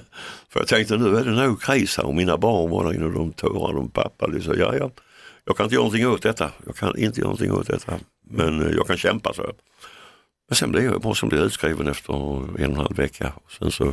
för 0.49 0.59
jag 0.59 0.67
tänkte 0.67 0.97
nu 0.97 1.17
är 1.17 1.23
det 1.23 1.31
nog 1.31 1.61
kris 1.61 1.97
här 1.97 2.05
och 2.05 2.15
mina 2.15 2.37
barn 2.37 2.69
var 2.69 2.83
där 2.83 2.93
inne 2.93 3.05
och 3.05 3.11
de 3.13 3.33
tårade 3.33 3.79
och 3.79 3.93
pappa 3.93 4.27
liksom, 4.27 4.55
ja, 4.59 4.75
ja, 4.75 4.89
jag 5.45 5.57
kan 5.57 5.63
inte 5.63 5.75
göra 5.75 5.83
någonting 5.83 6.07
åt 6.07 6.21
detta. 6.21 6.51
Jag 6.65 6.75
kan 6.75 6.97
inte 6.97 7.19
göra 7.19 7.27
någonting 7.29 7.51
åt 7.51 7.67
detta. 7.67 7.93
Men 8.29 8.61
eh, 8.61 8.71
jag 8.75 8.87
kan 8.87 8.97
kämpa 8.97 9.33
så. 9.33 9.51
Jag. 10.61 10.69
Men 10.69 10.71
sen 10.71 10.71
blev 10.71 11.03
jag 11.03 11.17
som 11.17 11.29
blev 11.29 11.41
utskriven 11.41 11.87
efter 11.87 12.13
en 12.13 12.21
och 12.21 12.59
en 12.59 12.75
halv 12.75 12.95
vecka. 12.95 13.33
Och 13.35 13.51
sen 13.51 13.71
så 13.71 13.87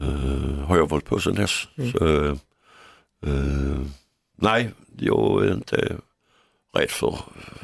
eh, 0.00 0.66
har 0.66 0.76
jag 0.76 0.88
varit 0.88 1.04
på 1.04 1.20
sen 1.20 1.34
dess. 1.34 1.66
Så, 1.92 2.24
eh, 3.26 3.80
nej, 4.36 4.70
jag 4.98 5.44
är 5.44 5.54
inte 5.54 5.96
rädd 6.76 6.90
för 6.90 7.18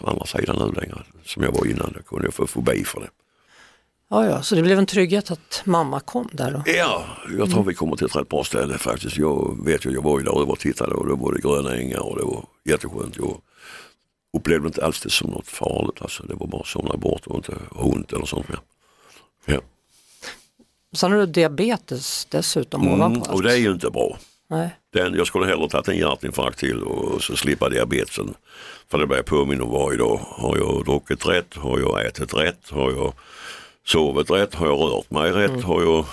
andra 0.05 0.27
sidan 0.27 0.57
nu 0.59 0.81
längre 0.81 1.03
som 1.25 1.43
jag 1.43 1.53
var 1.53 1.67
innan. 1.67 1.93
Jag 1.95 2.07
kunde 2.07 2.33
få 2.33 2.47
fobi 2.47 2.85
för 2.85 3.01
det. 3.01 3.11
Ja, 4.11 4.27
ja, 4.27 4.43
så 4.43 4.55
det 4.55 4.63
blev 4.63 4.79
en 4.79 4.87
trygghet 4.87 5.31
att 5.31 5.63
mamma 5.65 6.01
kom 6.01 6.29
där 6.33 6.51
då? 6.51 6.63
Ja, 6.67 7.05
jag 7.39 7.51
tror 7.51 7.65
vi 7.65 7.75
kommer 7.75 7.97
till 7.97 8.07
ett 8.07 8.17
rätt 8.17 8.29
bra 8.29 8.45
ställe 8.45 8.79
faktiskt. 8.79 9.17
Jag 9.17 9.65
vet 9.65 9.87
ju, 9.87 9.91
jag 9.91 10.03
var 10.03 10.19
ju 10.19 10.25
där 10.25 10.51
och 10.51 10.59
tittade 10.59 10.95
och 10.95 11.07
det 11.07 11.15
var 11.15 11.33
det 11.33 11.41
gröna 11.41 11.77
ängar 11.77 12.01
och 12.01 12.19
det 12.19 12.25
var 12.25 12.45
jätteskönt. 12.65 13.17
Jag 13.17 13.41
upplevde 14.35 14.67
inte 14.67 14.85
alls 14.85 15.01
det 15.01 15.11
som 15.11 15.31
något 15.31 15.49
farligt. 15.49 16.03
Alltså, 16.03 16.23
det 16.23 16.35
var 16.35 16.47
bara 16.47 16.61
att 16.61 16.67
somna 16.67 16.97
bort 16.97 17.27
och 17.27 17.37
inte 17.37 17.53
ont 17.71 18.13
eller 18.13 18.27
sånt 18.27 18.49
mer. 18.49 18.59
Ja. 19.47 19.61
Sen 20.97 21.13
har 21.13 21.19
du 21.19 21.27
diabetes 21.27 22.25
dessutom 22.31 22.83
Mm, 22.83 22.95
ovanpå 22.95 23.21
allt. 23.21 23.35
och 23.35 23.43
det 23.43 23.53
är 23.53 23.57
ju 23.57 23.73
inte 23.73 23.91
bra. 23.91 24.19
Nej. 24.51 24.71
Den, 24.93 25.15
jag 25.15 25.27
skulle 25.27 25.47
hellre 25.47 25.69
tagit 25.69 25.89
en 25.89 25.97
hjärtinfarkt 25.99 26.59
till 26.59 26.83
och 26.83 27.23
så 27.23 27.37
slippa 27.37 27.69
diabetesen. 27.69 28.35
För 28.91 28.99
det 28.99 29.07
blir 29.07 29.17
jag 29.17 29.27
påminna 29.27 29.65
om 29.65 29.71
varje 29.71 29.99
dag. 29.99 30.21
Har 30.23 30.57
jag 30.57 30.85
druckit 30.85 31.27
rätt? 31.27 31.55
Har 31.55 31.79
jag 31.79 32.07
ätit 32.07 32.35
rätt? 32.35 32.71
Har 32.71 32.91
jag 32.91 33.13
sovit 33.87 34.31
rätt? 34.31 34.55
Har 34.55 34.67
jag 34.67 34.79
rört 34.81 35.11
mig 35.11 35.33
rätt? 35.33 35.63
Har 35.65 35.83
jag 35.83 36.05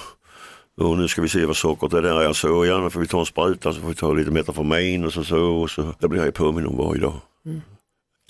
och 0.81 0.97
nu 0.97 1.07
ska 1.07 1.21
vi 1.21 1.29
se 1.29 1.45
vad 1.45 1.55
sockret 1.57 1.93
är 1.93 2.01
där. 2.01 2.21
Jag 2.21 2.35
så 2.35 2.65
gärna 2.65 2.89
får 2.89 2.99
vi 2.99 3.07
ta 3.07 3.19
en 3.19 3.25
spruta 3.25 3.73
så 3.73 3.79
får 3.81 3.87
vi 3.87 3.95
ta 3.95 4.13
lite 4.13 4.31
metformin 4.31 5.05
och 5.05 5.13
så 5.13 5.23
så. 5.23 5.41
Och 5.41 5.69
så. 5.69 5.93
Det 5.99 6.07
blir 6.07 6.25
jag 6.25 6.33
påminn 6.33 6.65
om 6.67 6.77
varje 6.77 7.01
dag. 7.01 7.13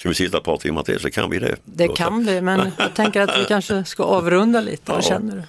Ska 0.01 0.09
vi 0.09 0.15
sitta 0.15 0.37
ett 0.37 0.43
par 0.43 0.57
timmar 0.57 0.83
till 0.83 0.99
så 0.99 1.11
kan 1.11 1.29
vi 1.29 1.39
det. 1.39 1.55
Det 1.65 1.87
kan 1.87 2.25
vi, 2.25 2.41
men 2.41 2.71
jag 2.77 2.93
tänker 2.93 3.21
att 3.21 3.39
vi 3.39 3.45
kanske 3.45 3.83
ska 3.85 4.03
avrunda 4.03 4.61
lite. 4.61 4.91
Vad 4.91 4.97
Ja. 5.03 5.07
känner 5.07 5.35
du? 5.35 5.43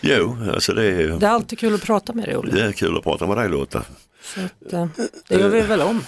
Jo, 0.00 0.36
alltså 0.54 0.72
det 0.74 0.84
är, 0.84 1.08
Det 1.08 1.26
är 1.26 1.30
alltid 1.30 1.58
kul 1.58 1.74
att 1.74 1.82
prata 1.82 2.12
med 2.12 2.24
dig 2.24 2.36
Olle. 2.36 2.52
det 2.52 2.64
är 2.64 2.72
kul 2.72 2.96
att 2.96 3.02
prata 3.04 3.26
med 3.26 3.36
dig 3.36 3.48
Lotta. 3.48 3.82
Så 4.22 4.40
att, 4.40 4.72
eh, 4.72 4.86
det 5.28 5.34
gör 5.40 5.48
vi 5.48 5.60
väl 5.60 5.80
om. 5.80 6.04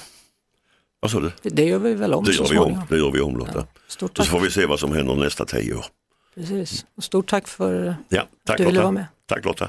Vad 1.00 1.10
sa 1.10 1.20
du? 1.20 1.32
Det 1.42 1.64
gör 1.64 1.78
vi 1.78 1.94
väl 1.94 2.14
om 2.14 2.24
Det 2.24 2.32
så 2.32 2.42
gör 2.44 2.50
vi 2.50 2.58
om, 2.58 2.80
det 2.88 2.96
gör 2.96 3.10
vi 3.10 3.20
om 3.20 3.36
Lotta. 3.38 3.66
Stort 3.88 4.10
Och 4.10 4.16
så 4.16 4.22
tack. 4.22 4.26
får 4.30 4.40
vi 4.40 4.50
se 4.50 4.66
vad 4.66 4.80
som 4.80 4.92
händer 4.92 5.14
nästa 5.14 5.44
tio 5.44 5.74
år. 5.74 5.84
Precis. 6.34 6.84
Och 6.96 7.04
stort 7.04 7.30
tack 7.30 7.48
för 7.48 7.86
eh, 7.86 7.94
Ja, 8.08 8.22
tack 8.46 8.58
du 8.58 8.64
ville 8.64 8.80
vara 8.80 8.90
med. 8.92 9.06
Tack 9.28 9.44
Lotta. 9.44 9.68